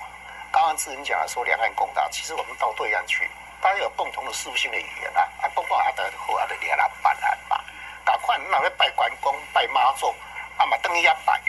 [0.52, 3.28] 刚刚志仁讲了说两岸共大，其实我们到对岸去，
[3.60, 7.60] 大家有共同的事务性的语言啊，啊，包括阿德和阿德连啊办案嘛。
[8.04, 10.14] 赶快，你哪位拜关公、拜妈祖，
[10.56, 11.40] 啊嘛等一下拜，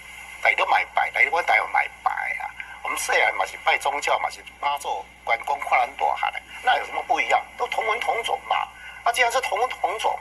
[0.43, 2.49] 来都买拜，来我带有买拜啊。
[2.83, 7.39] 我们虽然嘛是拜宗教嘛是妈祖、关公、跨栏朵哈的，那有什么不一样？
[7.57, 8.67] 都同文同种嘛。
[9.03, 10.19] 那既然是同文同种，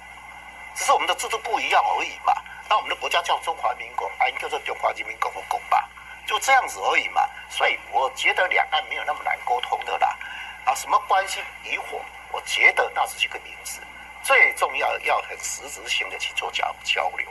[0.74, 2.32] 只是我们的制度不一样而已嘛。
[2.68, 5.88] 那我们的国家叫中华民国，啊，叫做中华人民共和国吧，
[6.26, 7.22] 就这样子而已嘛。
[7.48, 10.16] 所以我觉得两岸没有那么难沟通的啦。
[10.64, 12.00] 啊，什么关系与否，
[12.32, 13.80] 我觉得那只是一个名词。
[14.22, 17.26] 最重要要很实质性的去做交交流。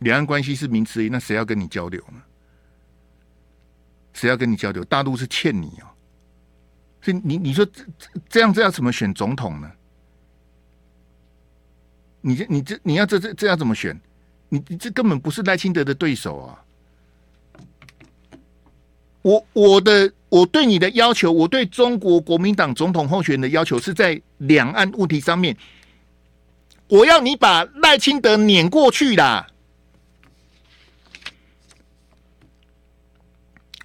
[0.00, 2.22] 两岸关系是名词，那谁要跟你交流呢？
[4.12, 4.84] 谁要跟你交流？
[4.84, 5.86] 大陆是欠你哦。
[7.00, 7.84] 所以你你说这
[8.28, 9.72] 这样这要怎么选总统呢？
[12.20, 13.98] 你这你这你要这这这要怎么选？
[14.48, 16.60] 你你这根本不是赖清德的对手啊！
[19.22, 20.12] 我我的。
[20.30, 25.56] 我对你的要求，我对中国国民党总统候选人的要求是在两岸问题上面，
[26.86, 29.46] 我要你把赖清德撵过去啦。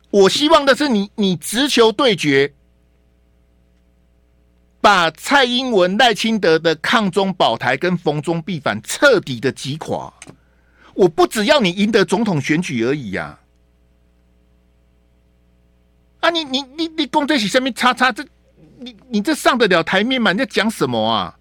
[0.09, 2.53] 我希望的是你，你直球对决，
[4.83, 10.13] 把蔡英文、赖清德的抗中保台跟逢中必反彻底的击垮。
[10.93, 13.39] 我不只要你赢得总统选举而已呀、
[16.19, 16.29] 啊。
[16.29, 18.25] 你，你你你公在起下面叉叉，这
[18.77, 20.33] 你你这上得了台面吗？
[20.33, 21.39] 你在讲什么啊？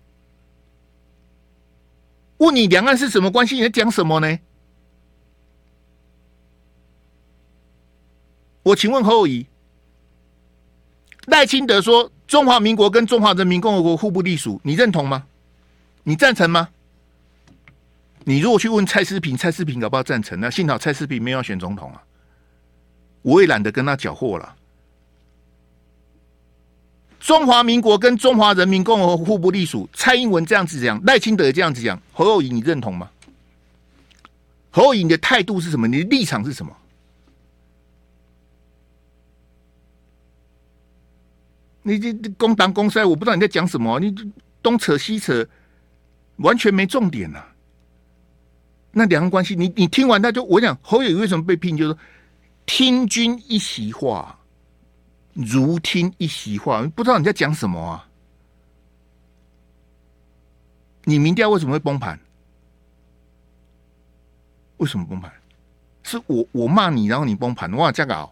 [2.36, 3.56] 问你两岸是什么关系？
[3.56, 4.38] 你在讲什么呢？
[8.62, 9.44] 我请问侯友，
[11.26, 15.24] 赖清德说中华民国跟中华人民共和国互不隶属，你认同吗？
[16.02, 16.68] 你赞成吗？
[18.24, 20.38] 你如果去问蔡思平，蔡思平搞不好赞成？
[20.40, 22.02] 那幸好蔡思平没有选总统啊，
[23.22, 24.54] 我也懒得跟他搅和了。
[27.20, 33.08] 中华民国跟中华人民共和国互不隶属，蔡英文这样子讲，赖清德这样子讲，侯友宜你认同吗？
[34.70, 35.86] 侯友宜你的态度是什么？
[35.86, 36.76] 你的立场是什么？
[41.82, 44.14] 你这公党公塞，我不知道你在讲什么，你
[44.62, 45.46] 东扯西扯，
[46.36, 47.48] 完全没重点呐、啊。
[48.92, 51.96] 那两岸关系，你你听完他就我讲侯友为什么被聘，就是
[52.66, 54.38] 听君一席话。
[55.34, 58.06] 如听一席话，不知道你在讲什么啊？
[61.04, 62.20] 你民调为什么会崩盘？
[64.76, 65.32] 为什么崩盘？
[66.02, 67.72] 是我我骂你，然后你崩盘？
[67.72, 68.28] 哇，这个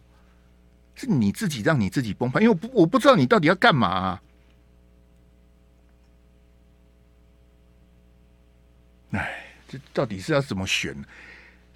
[1.01, 4.23] 是你自己让你自己崩盘，因为我不我不知道你到底要干嘛啊。
[9.13, 10.95] 哎，这到底是要怎么选？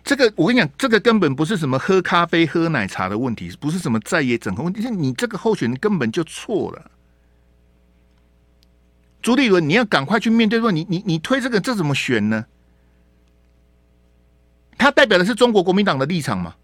[0.05, 6.91] 这个我跟你讲，这个根本不是什么喝咖啡、喝奶茶的问题，不是什么在野整合问题，是你这个候选人根本就错了。
[9.23, 12.45] 朱立伦，你要赶快去面对说，你你你推这个，这怎么选呢？
[14.77, 16.57] 他代表的是中国国民党的立场吗？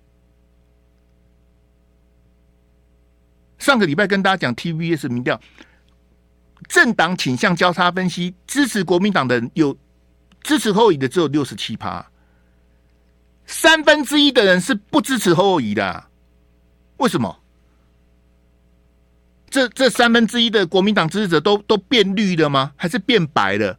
[3.60, 5.40] 上个礼拜跟大家讲 TVS 民调，
[6.66, 9.76] 政党倾向交叉分析，支持国民党的人有
[10.42, 12.04] 支持侯友的只有六十七趴。
[13.46, 16.06] 三分之一的人是不支持侯友的，
[16.96, 17.36] 为什么？
[19.50, 22.72] 这这三分之一的国民党支持者都都变绿了吗？
[22.76, 23.78] 还是变白了？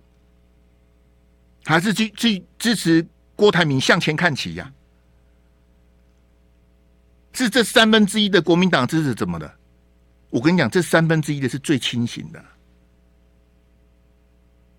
[1.64, 4.72] 还是去去支持郭台铭向前看齐呀，
[7.34, 9.56] 是这三分之一的国民党支持怎么了？
[10.32, 12.44] 我跟你讲，这三分之一的是最清醒的，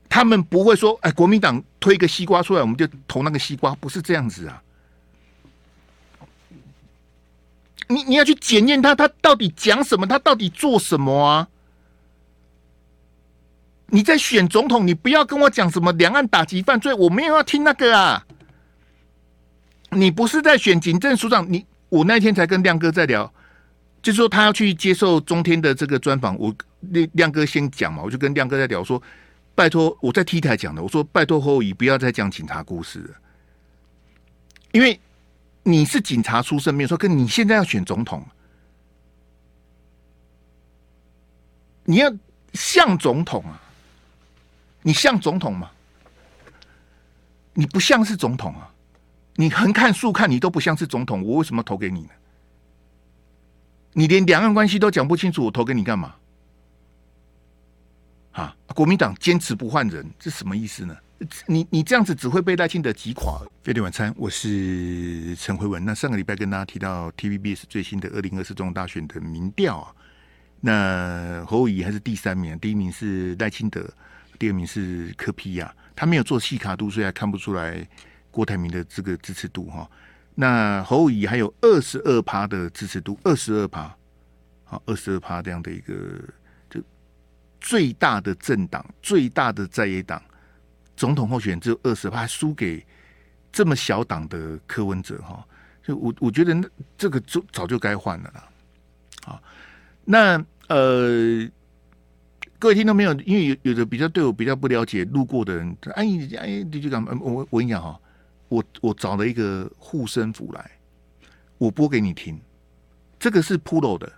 [0.09, 4.63] 他们不会说：“哎，国民党推个西瓜出来，我们就投那个西瓜。”不是这样子啊。
[7.89, 10.07] 你你要去检验他，他到底讲什么？
[10.07, 11.49] 他到底做什么啊？
[13.87, 18.27] 你在选总统，你不要跟我讲什么两岸打击犯罪，我没有要听那个啊。
[19.91, 21.47] 你不是在选警政署长？
[21.53, 23.31] 你我那天才跟亮哥在聊，
[24.03, 29.01] 就是说他要去接受中天的这个专访，我亮亮哥先讲嘛，我就跟亮哥在聊说，
[29.55, 33.15] 拜托，我在 T 台讲的，我说拜托侯友宜不要再讲警察故事了，
[34.73, 34.99] 因为
[35.63, 38.27] 你是警察出身，没有说跟你现在要选总统，
[41.85, 42.13] 你要
[42.55, 43.63] 像总统啊，
[44.83, 45.71] 你像总统吗？
[47.55, 48.69] 你不像是总统啊，
[49.37, 52.09] 你横看竖看你都不像是总统，我为什么投给你呢？
[53.93, 56.15] 你连两岸关系都讲不清楚，我投给你干嘛？
[58.33, 58.57] 啊！
[58.69, 60.97] 国民党坚持不换人，这什么意思呢？
[61.47, 63.39] 你你这样子只会被赖清德击垮。
[63.63, 65.85] 飞碟晚餐，我是陈辉文。
[65.85, 69.95] 那上个礼拜跟大家提到 TVBS 最新的二零二四总统大选的民调啊，
[70.61, 73.87] 那侯友宜还是第三名，第一名是赖清德，
[74.39, 75.73] 第二名是柯 P 呀。
[75.95, 77.87] 他没有做细卡度，所以还看不出来
[78.31, 79.89] 郭台铭的这个支持度哈。
[80.35, 83.95] 那侯友宜还有二十二趴的支持度，二十二趴，
[84.65, 85.95] 好，二十二趴这样的一个。
[86.71, 86.81] 就
[87.61, 90.21] 最大的政党，最大的在野党，
[90.97, 92.85] 总统候选人只有二十趴，输给
[93.53, 95.47] 这么小党的柯文哲哈。
[95.83, 98.49] 就我我觉得这个就早就该换了啦。
[99.25, 99.43] 好，
[100.05, 101.47] 那呃，
[102.59, 103.13] 各位听到没有？
[103.21, 106.05] 因为有有的比较对我比较不了解，路过的人，哎
[106.39, 108.01] 哎，你就讲，我我跟你讲哈，
[108.53, 110.71] 我我找了一个护身符来，
[111.57, 112.39] 我播给你听，
[113.19, 114.13] 这个是 Pro 的。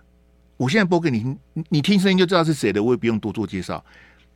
[0.57, 3.83] 我现在播给你听，你听声音就知道是谁的，我也不用多做介绍。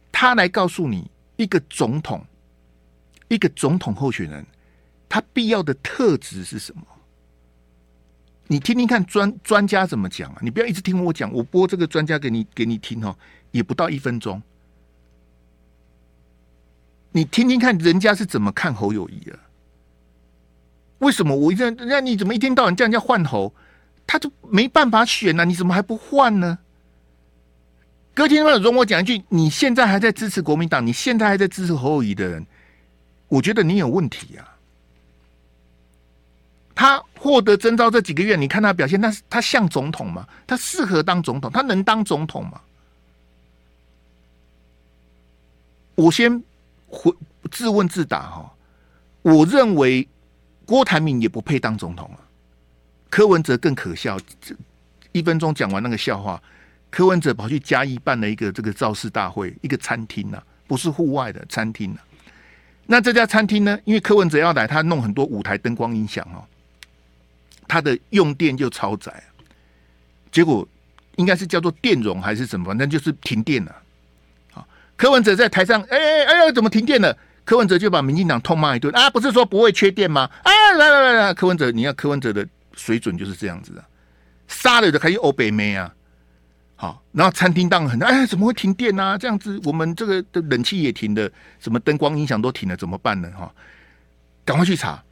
[0.09, 2.25] 他来告诉你一个总统，
[3.27, 4.45] 一个总统候选人，
[5.09, 6.81] 他必要的特质是什么？
[8.47, 10.39] 你听听看专专家怎么讲啊！
[10.41, 13.13] 你不要一直听我讲，我播这个专家给你给你听哦，
[13.51, 14.41] 也不到一分钟。
[17.11, 19.37] 你听听看人家是怎么看侯友谊的？
[20.99, 23.53] 为什么我一直那你怎么一天到晚叫人家换侯？
[24.05, 26.57] 他就没办法选呢、你怎么还不换呢？
[28.15, 32.45] 各位听众，容我讲一句：你现在还在支持国民党，你现在还在支持侯友宜的人，
[33.27, 34.57] 我觉得你有问题、啊。
[36.73, 40.27] 他获得征召这几个月，你看他表现，那是他像总统吗？
[40.47, 41.51] 他适合当总统？
[41.51, 42.59] 他能当总统吗？
[45.95, 46.41] 我先
[46.87, 47.13] 回
[47.51, 48.53] 自问自答哈，
[49.21, 50.07] 我认为
[50.69, 52.21] 郭台铭也不配当总统啊。
[53.09, 54.55] 柯文哲更可笑，这
[55.13, 56.39] 一分钟讲完那个笑话，
[56.91, 61.97] 柯文哲跑去嘉义办了一个这个造势大会，一个餐厅呐、啊，不是户外的餐厅、啊、
[62.85, 66.45] 那这家餐厅呢，因为柯文哲要来，他弄很多舞台灯光音响哦，
[67.67, 69.23] 他的用电就超载，
[70.31, 70.67] 结果
[71.15, 73.75] 应该是叫做电容还是什么，反正就是停电了。
[74.51, 77.17] 好，柯文哲在台上，哎哎哎呀，怎么停电了？
[77.43, 79.09] 柯文哲就把民进党痛骂一顿啊！
[79.09, 80.29] 不是说不会缺电吗？
[80.43, 82.47] 啊，来来来来，柯文哲，你要柯文哲的。
[82.75, 83.83] 水准就是这样子的，
[84.47, 85.93] 杀了的还有欧北妹啊，
[86.77, 89.17] 好，然后餐厅当然很哎，怎么会停电啊？
[89.17, 91.29] 这样子，我们这个的冷气也停的，
[91.59, 93.29] 什么灯光音响都停了，怎么办呢？
[93.37, 93.53] 哈，
[94.45, 95.03] 赶快去查，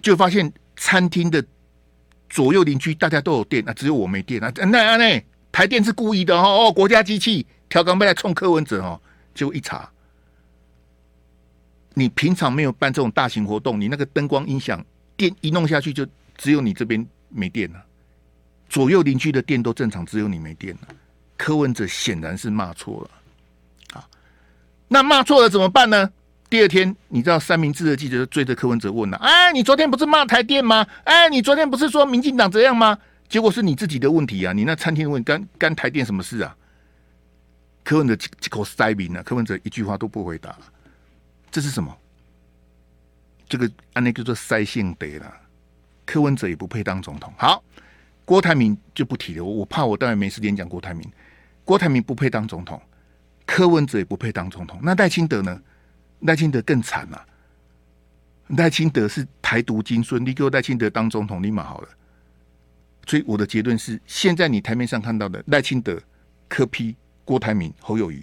[0.00, 1.44] 就发现餐厅的
[2.30, 4.50] 左右邻居大家都有电，那只有我没电啊！
[4.56, 8.98] 那那台电是故意的哦哦，国家机器调岗被来冲柯文哲哦，
[9.34, 9.90] 结果一查，
[11.98, 14.84] 你平常没有办这种大型活动，你那个灯光音响
[15.16, 16.06] 电一弄下去就。
[16.40, 17.84] 只有你这边没电了，
[18.68, 20.82] 左右邻居的电都正常，只有你没电了。
[21.36, 24.06] 柯文哲显然是骂错了，啊，
[24.86, 26.08] 那骂错了怎么办呢？
[26.48, 30.86] 第二天，你知道三明治的记者追着柯文哲问了：“哎，你昨天不是骂台电吗？
[31.02, 32.96] 哎，你昨天不是说民进党这样吗？
[33.28, 34.52] 结果是你自己的问题啊！
[34.52, 36.56] 你那餐厅问干干台电什么事啊？”
[37.82, 40.60] 柯文哲一口塞明了，柯文哲一句话都不回答了，
[41.50, 41.96] 这是什么？
[43.48, 45.34] 这个按那叫做塞性德了。
[46.04, 47.32] 柯文哲也不配当总统。
[47.36, 47.62] 好，
[48.24, 49.44] 郭台铭就不提了。
[49.44, 51.10] 我我怕我待会没时间讲郭台铭。
[51.64, 52.80] 郭台铭不配当总统，
[53.46, 54.78] 柯文哲也不配当总统。
[54.82, 55.62] 那赖清德呢？
[56.20, 57.26] 赖清德更惨了。
[58.48, 61.88] 赖清德是台独金孙，你给我赖清德当总统，立马好了。
[63.06, 65.98] 所以我的结论是：现在你台面上看到的赖清德、
[66.48, 68.22] 柯批、郭台铭、侯友宜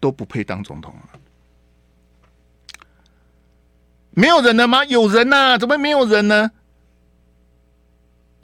[0.00, 1.20] 都不配当总统了。
[4.18, 4.82] 没有人了吗？
[4.86, 6.50] 有人呐、怎么没有人呢？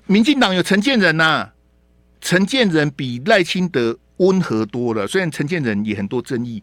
[0.06, 1.50] 民进党有陈建仁呐、
[2.20, 5.06] 陈建仁比赖清德温和多了。
[5.06, 6.62] 虽然陈建仁也很多争议，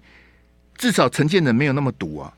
[0.77, 2.31] 至少陈建仁没有那么毒啊。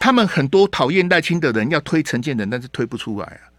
[0.00, 3.54] 他们很多讨厌赖清德的人要推陈建仁，但是推不出来啊。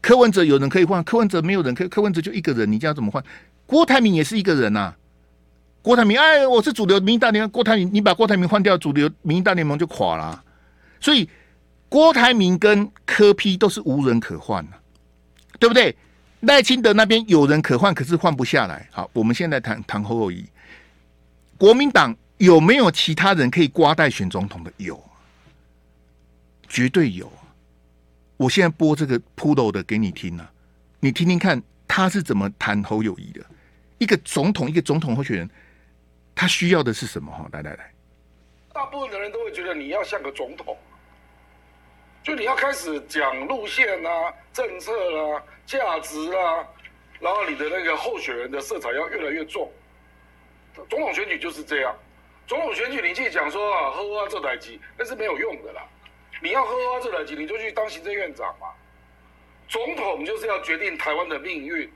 [0.00, 3.24] 柯文哲有人可以换，柯文哲没有人可以，柯文哲就一个人，你这样怎么换？
[3.64, 4.96] 郭台铭也是一个人呐、
[5.84, 10.42] 郭台铭，哎，我是主流民意大联盟，郭台铭，你把郭台铭换掉，主流民意大联盟就垮了。
[10.98, 11.28] 所以。
[11.86, 14.80] 郭台铭跟柯批都是无人可换、啊、
[15.60, 15.94] 对不对？
[16.40, 18.88] 赖清德那边有人可换，可是换不下来。
[18.90, 20.44] 好，我们现在谈谈侯友谊，
[21.56, 24.72] 国民党有没有其他人可以瓜代选总统的？
[24.78, 25.00] 有，
[26.66, 27.30] 绝对有。
[28.38, 30.50] 我现在播这个铺头的给你听啊，
[30.98, 33.40] 你听听看他是怎么谈侯友谊的。
[33.98, 35.48] 一个总统，一个总统候选人，
[36.34, 37.30] 他需要的是什么？
[37.30, 37.92] 哈，来来来，
[38.72, 40.76] 大部分的人都会觉得你要像个总统，
[42.22, 46.66] 就你要开始讲路线啊、政策啊、价值啊，
[47.20, 49.70] 然后你的那个候选人的色彩要越来越重。
[50.90, 51.94] 总统选举就是这样，
[52.46, 55.82] 总统选举你去讲说啊，喝啊这台机，那是没有用的啦。
[56.42, 58.66] 你要喝啊这台机，你就去当行政院长嘛。
[59.68, 61.90] 总统就是要决定台湾的命运。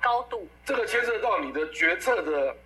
[0.00, 2.56] 高度，这个牵涉到你的决策的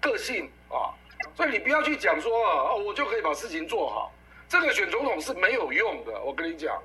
[0.00, 0.92] 个性啊，
[1.34, 4.12] 所以你不要去讲说啊，我就可以把事情做好。
[4.48, 6.80] 这个选总统是没有用的，我跟你讲，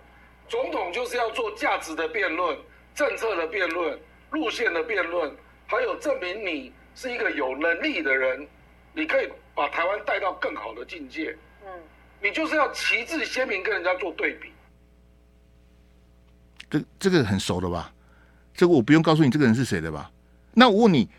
[0.48, 2.58] 总统就是要做价值的辩论、
[2.94, 3.98] 政策的辩论、
[4.32, 5.34] 路线的辩论，
[5.68, 8.48] 还有证明你是一个有能力的人，
[8.94, 11.36] 你可以把台湾带到更好的境界。
[11.66, 11.70] 嗯，
[12.22, 14.52] 你就是要旗帜鲜明跟人家做对比。
[16.70, 17.94] 这这个很熟的吧？
[18.56, 20.12] 这个我不用告诉你这个人是谁的吧？
[20.54, 21.10] 那我问你，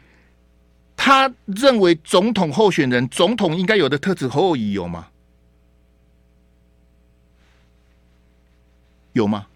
[0.96, 5.08] 他认为总统候选人、总统应该有的特质，侯友谊有吗？
[9.12, 9.46] 有吗？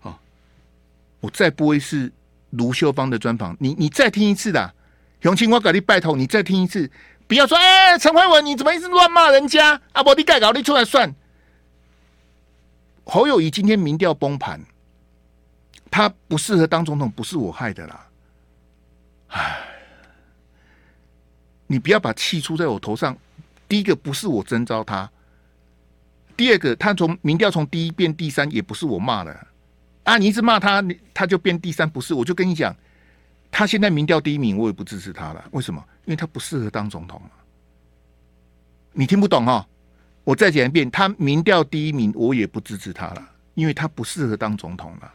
[0.00, 0.20] 好，
[1.20, 2.12] 我再播一次
[2.50, 4.74] 卢秀芳的专访，你你再听一次的，
[5.22, 6.90] 永清，我给你拜托，你再听一次，
[7.26, 9.80] 不要说哎，陈慧文你怎么一直乱骂人家？
[9.92, 11.14] 啊，不，你改稿你出来算。
[13.04, 14.60] 侯友谊今天民调崩盘。
[15.92, 18.06] 他不适合当总统，不是我害的啦。
[19.26, 19.58] 唉，
[21.70, 23.16] 你不要把气出在我头上。
[23.68, 25.08] 第一个不是我征召他，
[26.36, 29.46] 第二个他从民调从第一变第三，也不是我骂的
[30.02, 30.18] 啊。
[30.18, 32.12] 你一直骂他，他就变第三，不是？
[32.12, 32.74] 我就跟你讲，
[33.52, 35.44] 他现在民调第一名，我也不支持他了。
[35.52, 35.80] 为什么？
[36.06, 37.22] 因为他不适合当总统。
[38.92, 39.64] 你听不懂哈？
[40.24, 45.14] 我再讲一遍，他民调第一名，我也不支持他了，因为他不适合当总统了。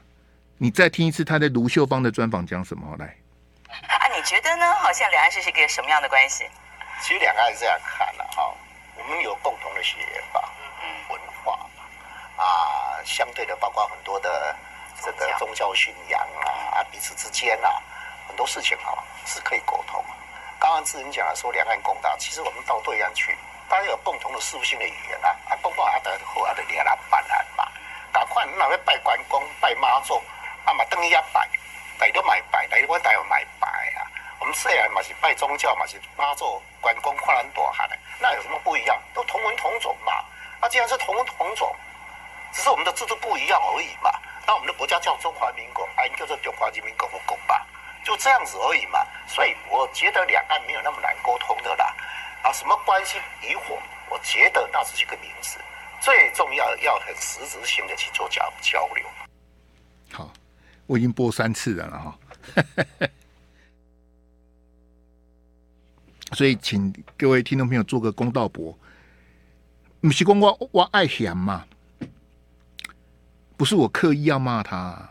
[0.58, 3.18] 你再听一次他在卢秀芳的专访讲什么来？
[4.26, 4.73] 觉得呢？
[4.82, 6.49] 好像两岸是一个什么样的关系？
[7.01, 8.51] 其实两岸是这样看的哈，
[8.97, 10.51] 我们有共同的血缘吧，
[11.09, 11.59] 文化
[12.36, 14.55] 啊，相对的包括很多的
[15.03, 17.80] 这个宗教信仰啊，啊，彼此之间啊，
[18.28, 18.97] 很多事情哈
[19.28, 20.03] 是可以沟通。
[20.59, 23.38] 刚刚志仁讲了说两岸共大，其实我们到对岸去，
[23.69, 27.67] 大家有共同的事务性的语言啊，啊，包括阿德和阿德连啊，办案嘛，
[28.11, 30.19] 赶快那边拜关公、拜妈祖。
[30.65, 31.47] 啊嘛，等一下拜，
[31.98, 33.68] 拜都买拜，来我台湾买拜
[33.98, 34.08] 啊。
[34.39, 39.02] 我们虽然嘛是拜宗教嘛是妈祖、关公、跨栏朵哈的，那有什么不一样？
[39.14, 40.24] 都同文同种嘛。
[40.62, 41.76] 那既然是同文同种，
[42.52, 44.12] 只是我们的制度不一样而已嘛。
[44.46, 47.66] 那我们的国家叫中华民国，啊，叫做中华人民共和国吧，
[48.04, 49.00] 就这样子而已嘛。
[49.28, 51.96] 所以我觉得两岸没有那么难沟通的啦。
[52.43, 53.80] 啊，什么关系与否，
[54.10, 55.60] 我觉得那只是一个名词，
[56.00, 59.06] 最重要要很实质性的去做交交流。
[60.14, 60.30] 好。
[60.88, 62.19] 我已经播三次了哈，
[66.33, 68.77] 所以请各位听众朋友做个公道伯，
[70.01, 71.65] 不是光我我爱嫌嘛，
[73.57, 75.09] 不是我刻意要骂他，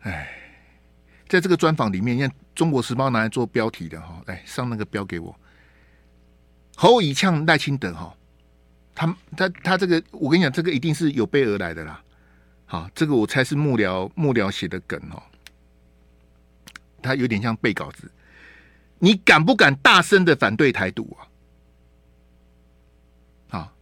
[0.00, 0.28] 哎，
[1.28, 5.36] 在这个专访里面，让《中国时报》拿来做标题的哈，来上那个标给我，
[6.76, 8.16] 侯友宜呛赖清德哈。
[8.96, 12.02] 他他他这个，我跟你讲，这个一定是有备而来的啦。
[12.64, 15.22] 好，这个我猜是幕僚幕僚写的梗哦。
[17.00, 18.10] 他有点像背稿子。
[18.98, 21.16] 你敢不敢大声的反对台独
[23.50, 23.60] 啊？
[23.60, 23.72] 啊，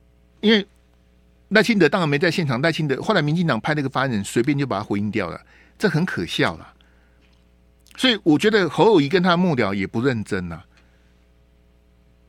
[0.41, 0.67] 因为
[1.51, 5.41] 赖清德当然没在现场，赖清德后来民进党派那个发言人随便就把他回应掉了，
[5.79, 6.75] 这很可笑了。
[7.97, 10.61] 所以我觉得侯友谊跟他幕僚也不认真呐、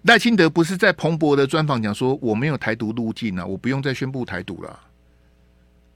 [0.06, 4.80] 赖清德不是在彭博的专访讲说，我没有台独路径啊，我不用再宣布台独了。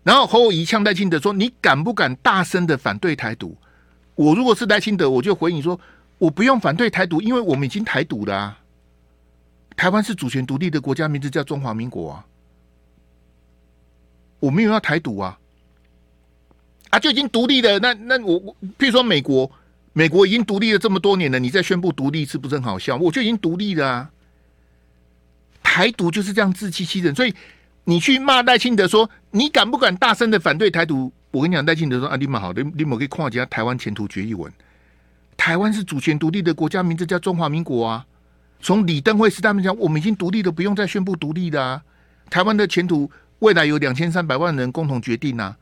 [0.02, 3.56] 然后侯友宜呛赖清德说：“你敢不敢大声的反对台独？
[4.16, 5.80] 我如果是赖清德，我就回应说：
[6.18, 8.60] 我不用反对台独，因为我们已经台独了啊。
[9.76, 12.26] 台湾是主权独立的国家，名字叫中华民国啊。
[14.40, 15.38] 我没有要台独啊，
[16.90, 17.78] 啊就已经独立了。
[17.78, 19.50] 那那我我，譬如说美国。”
[20.00, 22.96] 美国已经独立了这么多年了，你再宣布独立是不是很好笑？
[22.96, 24.10] 我就已经独立了啊！
[25.62, 27.36] 台独就是这样自欺欺人，所以
[27.84, 31.12] 你去骂赖清德说，你敢不敢大声的反对台独？
[31.32, 34.50] 我跟你讲，赖清德说啊，你们好，你你们可以看一下台湾前途决议文。
[35.36, 38.06] 台湾是主权独立的国家，名字叫中华民国啊。
[38.62, 41.84] 从李登辉时代讲，我们已经独立了，不用再宣布独立的啊。
[42.30, 45.58] 台湾的前途未来有两千三百万人共同决定啊。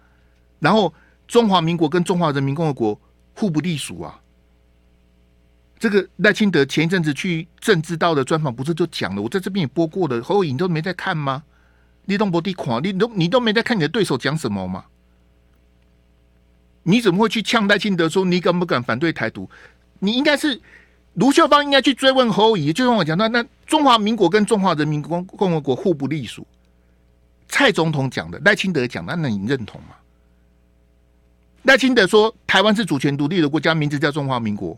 [0.60, 0.94] 然后
[1.28, 3.02] 中华民国跟中华人民共和国
[3.34, 4.20] 互不隶属啊。
[5.80, 9.22] 这个赖清德前一阵子去政治道的专访，不是就讲了？
[9.22, 11.44] 我在这边也播过的，侯友宜你都没在看吗？
[12.06, 14.86] 你都没在看，你都你都没在看你的对手讲什么吗？
[16.84, 19.50] 你怎么会去呛赖清德说你敢不敢反对台独？
[20.00, 20.60] 你应该是
[21.16, 26.48] 卢秀芳应该去追问侯友宜，就像我讲的，那中华民国跟中华人民共共和国互不隶属。
[27.50, 29.90] 蔡总统讲的，赖清德讲的，那你认同吗？
[31.64, 34.78] 赖清德说台湾是主权独立的国家，名字叫中华民国。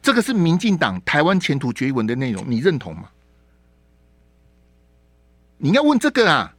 [0.00, 3.10] 这个是民进党台湾前途决议文的内容，你认同吗？
[5.58, 6.54] 你要问这个啊？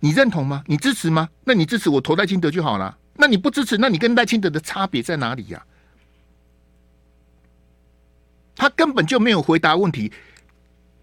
[0.00, 0.62] 你认同吗？
[0.66, 1.28] 你支持吗？
[1.44, 2.96] 那你支持我投赖清德就好了。
[3.14, 5.64] 那你不支持，那你跟赖清德的差别在哪里呀？
[8.54, 10.10] 他根本就没有回答问题，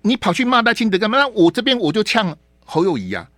[0.01, 1.17] 你跑去骂赖清德干嘛？
[1.19, 3.29] 那我这边我就呛侯友谊呀。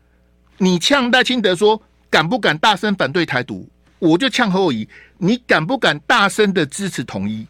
[0.58, 3.68] 你呛赖清德说敢不敢大声反对台独？
[4.00, 4.88] 我就呛侯友谊，
[5.18, 7.48] 你敢不敢大声的支持统一？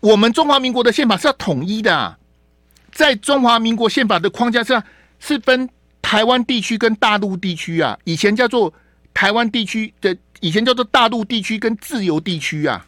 [0.00, 2.18] 我们中华民国的宪法是要统一的啊，
[2.90, 4.84] 在中华民国宪法的框架下，
[5.20, 5.68] 是分
[6.00, 7.98] 台湾地区跟大陆地区啊。
[8.04, 8.72] 以前叫做
[9.14, 12.86] 台湾地区的，以前叫做大陆地区跟自由地区啊。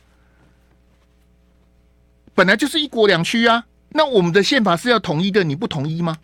[2.35, 3.65] 本来就是一国两区啊。
[3.91, 6.19] 那我们的宪法是要统一的，你不同意吗？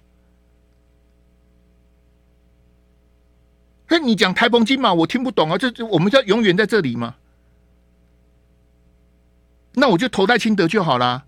[3.91, 5.59] 那你讲台澎金马，我听不懂啊！
[5.59, 7.17] 这这，我们叫永远在这里吗？
[9.75, 11.25] 那我就投赖清德就好啦。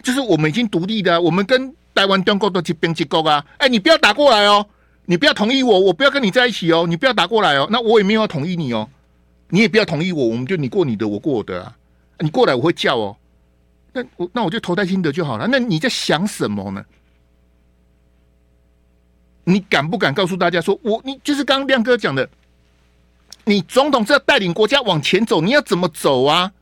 [0.00, 3.44] 就是我们已经独立的，我们跟台湾中国都是边界国啊！
[3.58, 4.64] 哎，你不要打过来哦！
[5.06, 6.86] 你不要同意我，我不要跟你在一起哦！
[6.86, 7.66] 你不要打过来哦！
[7.70, 8.88] 那我也没有要同意你哦，
[9.48, 11.76] 你也不要同意我，我们就你过你的，我过我的啊！
[12.20, 13.16] 你过来我会叫哦。
[13.92, 15.48] 那我那我就投赖清德就好了。
[15.48, 16.84] 那你在想什么呢？
[19.44, 22.28] 你敢不敢告诉大家说，我你就是刚亮哥讲的，
[23.44, 26.52] 你总统是要带领国家往前走，你要怎么走啊？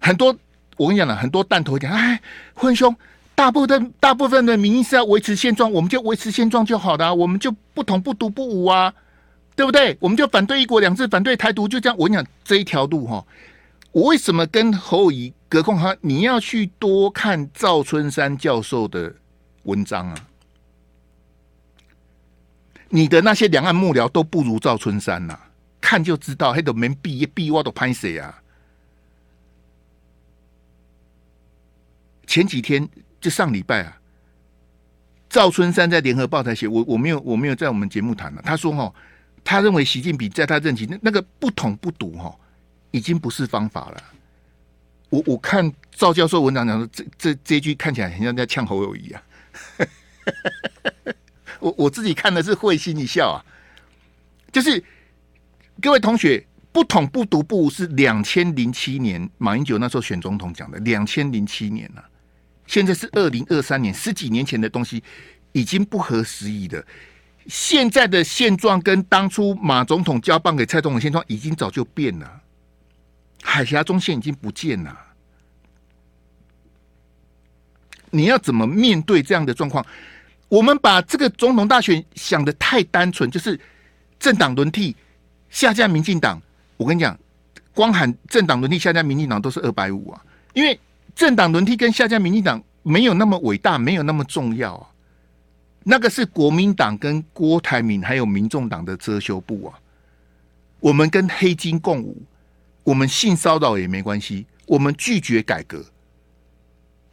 [0.00, 0.36] 很多
[0.76, 2.20] 我跟你讲了，很多弹头讲，哎，
[2.54, 2.94] 混兄，
[3.34, 8.92] 大部分大部分的民意是要维持现状，我们就维持现状就好了，我们就不统不独不武啊，
[9.54, 9.96] 对不对？
[10.00, 11.96] 我们就反对一国两制，反对台独，就这样。
[11.98, 13.24] 我跟你讲这一条路哈，
[13.92, 15.94] 我为什么跟侯友宜隔空哈？
[16.00, 19.12] 你要去多看赵春山教授的。
[19.66, 20.28] 文章啊，
[22.88, 25.38] 你的那些两岸幕僚都不如赵春山呐、
[25.80, 28.42] 看就知道，还都没毕业毕业都拍谁啊？
[32.26, 32.88] 前几天
[33.20, 34.00] 就上礼拜啊，
[35.28, 38.42] 赵春山在联合报台写，我我没有我没有在我们节目谈了。
[38.42, 38.92] 他说哈，
[39.44, 42.36] 他认为习近平在他任期那那个不统不独哈，
[42.90, 44.02] 已经不是方法了。
[45.08, 49.22] 我我看赵教授文章讲说，这这这句看起来很像在呛侯友谊啊。
[51.60, 53.38] 我我自己看的是会心一笑啊，
[54.52, 54.82] 就是
[55.80, 62.04] 各位同学，不统不独不是两千零七年马英九那时候选总统讲的，两千零七年了，
[62.66, 65.02] 现在是二零二三年，十几年前的东西
[65.52, 66.84] 已经不合时宜了。
[67.46, 72.40] 现在的现状跟当初马总统交棒给蔡总统现状已经早就变了，
[73.42, 75.05] 海峡中线已经不见了。
[78.10, 79.84] 你要怎么面对这样的状况？
[80.48, 83.58] 我们把这个总统大选想得太单纯，就是
[84.18, 84.94] 政党轮替
[85.50, 86.40] 下架民进党。
[86.76, 87.18] 我跟你讲，
[87.74, 90.22] 光喊政党轮替下架民进党都是二百五啊！
[90.54, 90.78] 因为
[91.14, 94.86] 政党轮替跟下架民进党没有那么伟大，没有那么重要啊。
[95.82, 99.78] 那个是国民党跟郭台铭还有民众党的遮羞布啊。
[100.78, 102.22] 我们跟黑金共舞，
[102.84, 105.84] 我们性骚扰也没关系，我们拒绝改革。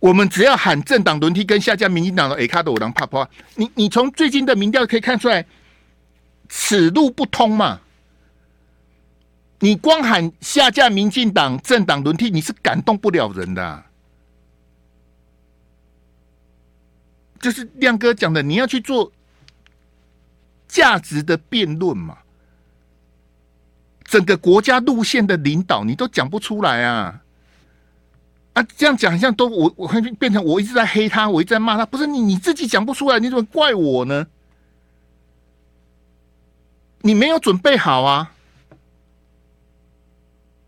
[0.04, 3.26] 我们只要喊政党轮替跟下架民进党的 A 卡的我当怕怕，
[3.56, 5.46] 你你从最近的民调可以看出来，
[6.50, 7.80] 此路不通嘛？
[9.60, 13.86] 你光喊下架民进党政党轮替，你是感动不了人的。
[17.40, 19.10] 就是亮哥讲的，你要去做
[20.68, 22.18] 价值的辩论嘛？
[24.04, 27.23] 整个国家路线的领导，你都讲不出来啊！
[28.54, 31.86] 啊，这样讲好像都我我会变成我一直在黑他，我一直在骂他。
[31.86, 34.28] 不是你你自己讲不出来，你怎么怪我呢？
[37.02, 38.32] 你没有准备好啊！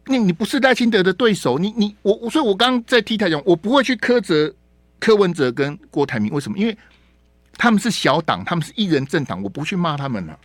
[0.07, 4.53] 你你不是赖清德的对手，你你我我所以，我刚刚在 T 台讲，我不会去苛责
[4.99, 6.57] 柯文哲跟郭台铭，为什么？
[6.57, 6.77] 因为
[7.57, 10.38] 他们是小党，他们是一人政党，我不去骂他们了。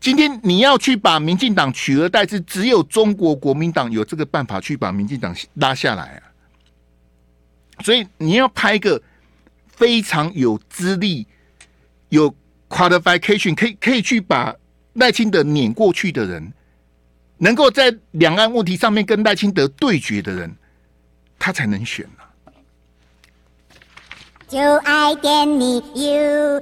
[0.00, 6.22] 今天你要去把民进党取而代之只有中国国民党有这个办法去把民进党拉下来啊
[7.84, 9.00] 所以你要拍一个
[9.68, 11.26] 非常有资历
[12.08, 12.34] 有
[12.68, 14.54] qualification 可以可以去把
[14.94, 16.50] 赖清德撵过去的人
[17.36, 20.50] 能够在两岸问题上面跟赖清德对决的人
[21.38, 22.52] 他才能选呢
[24.48, 26.60] 就爱点你 you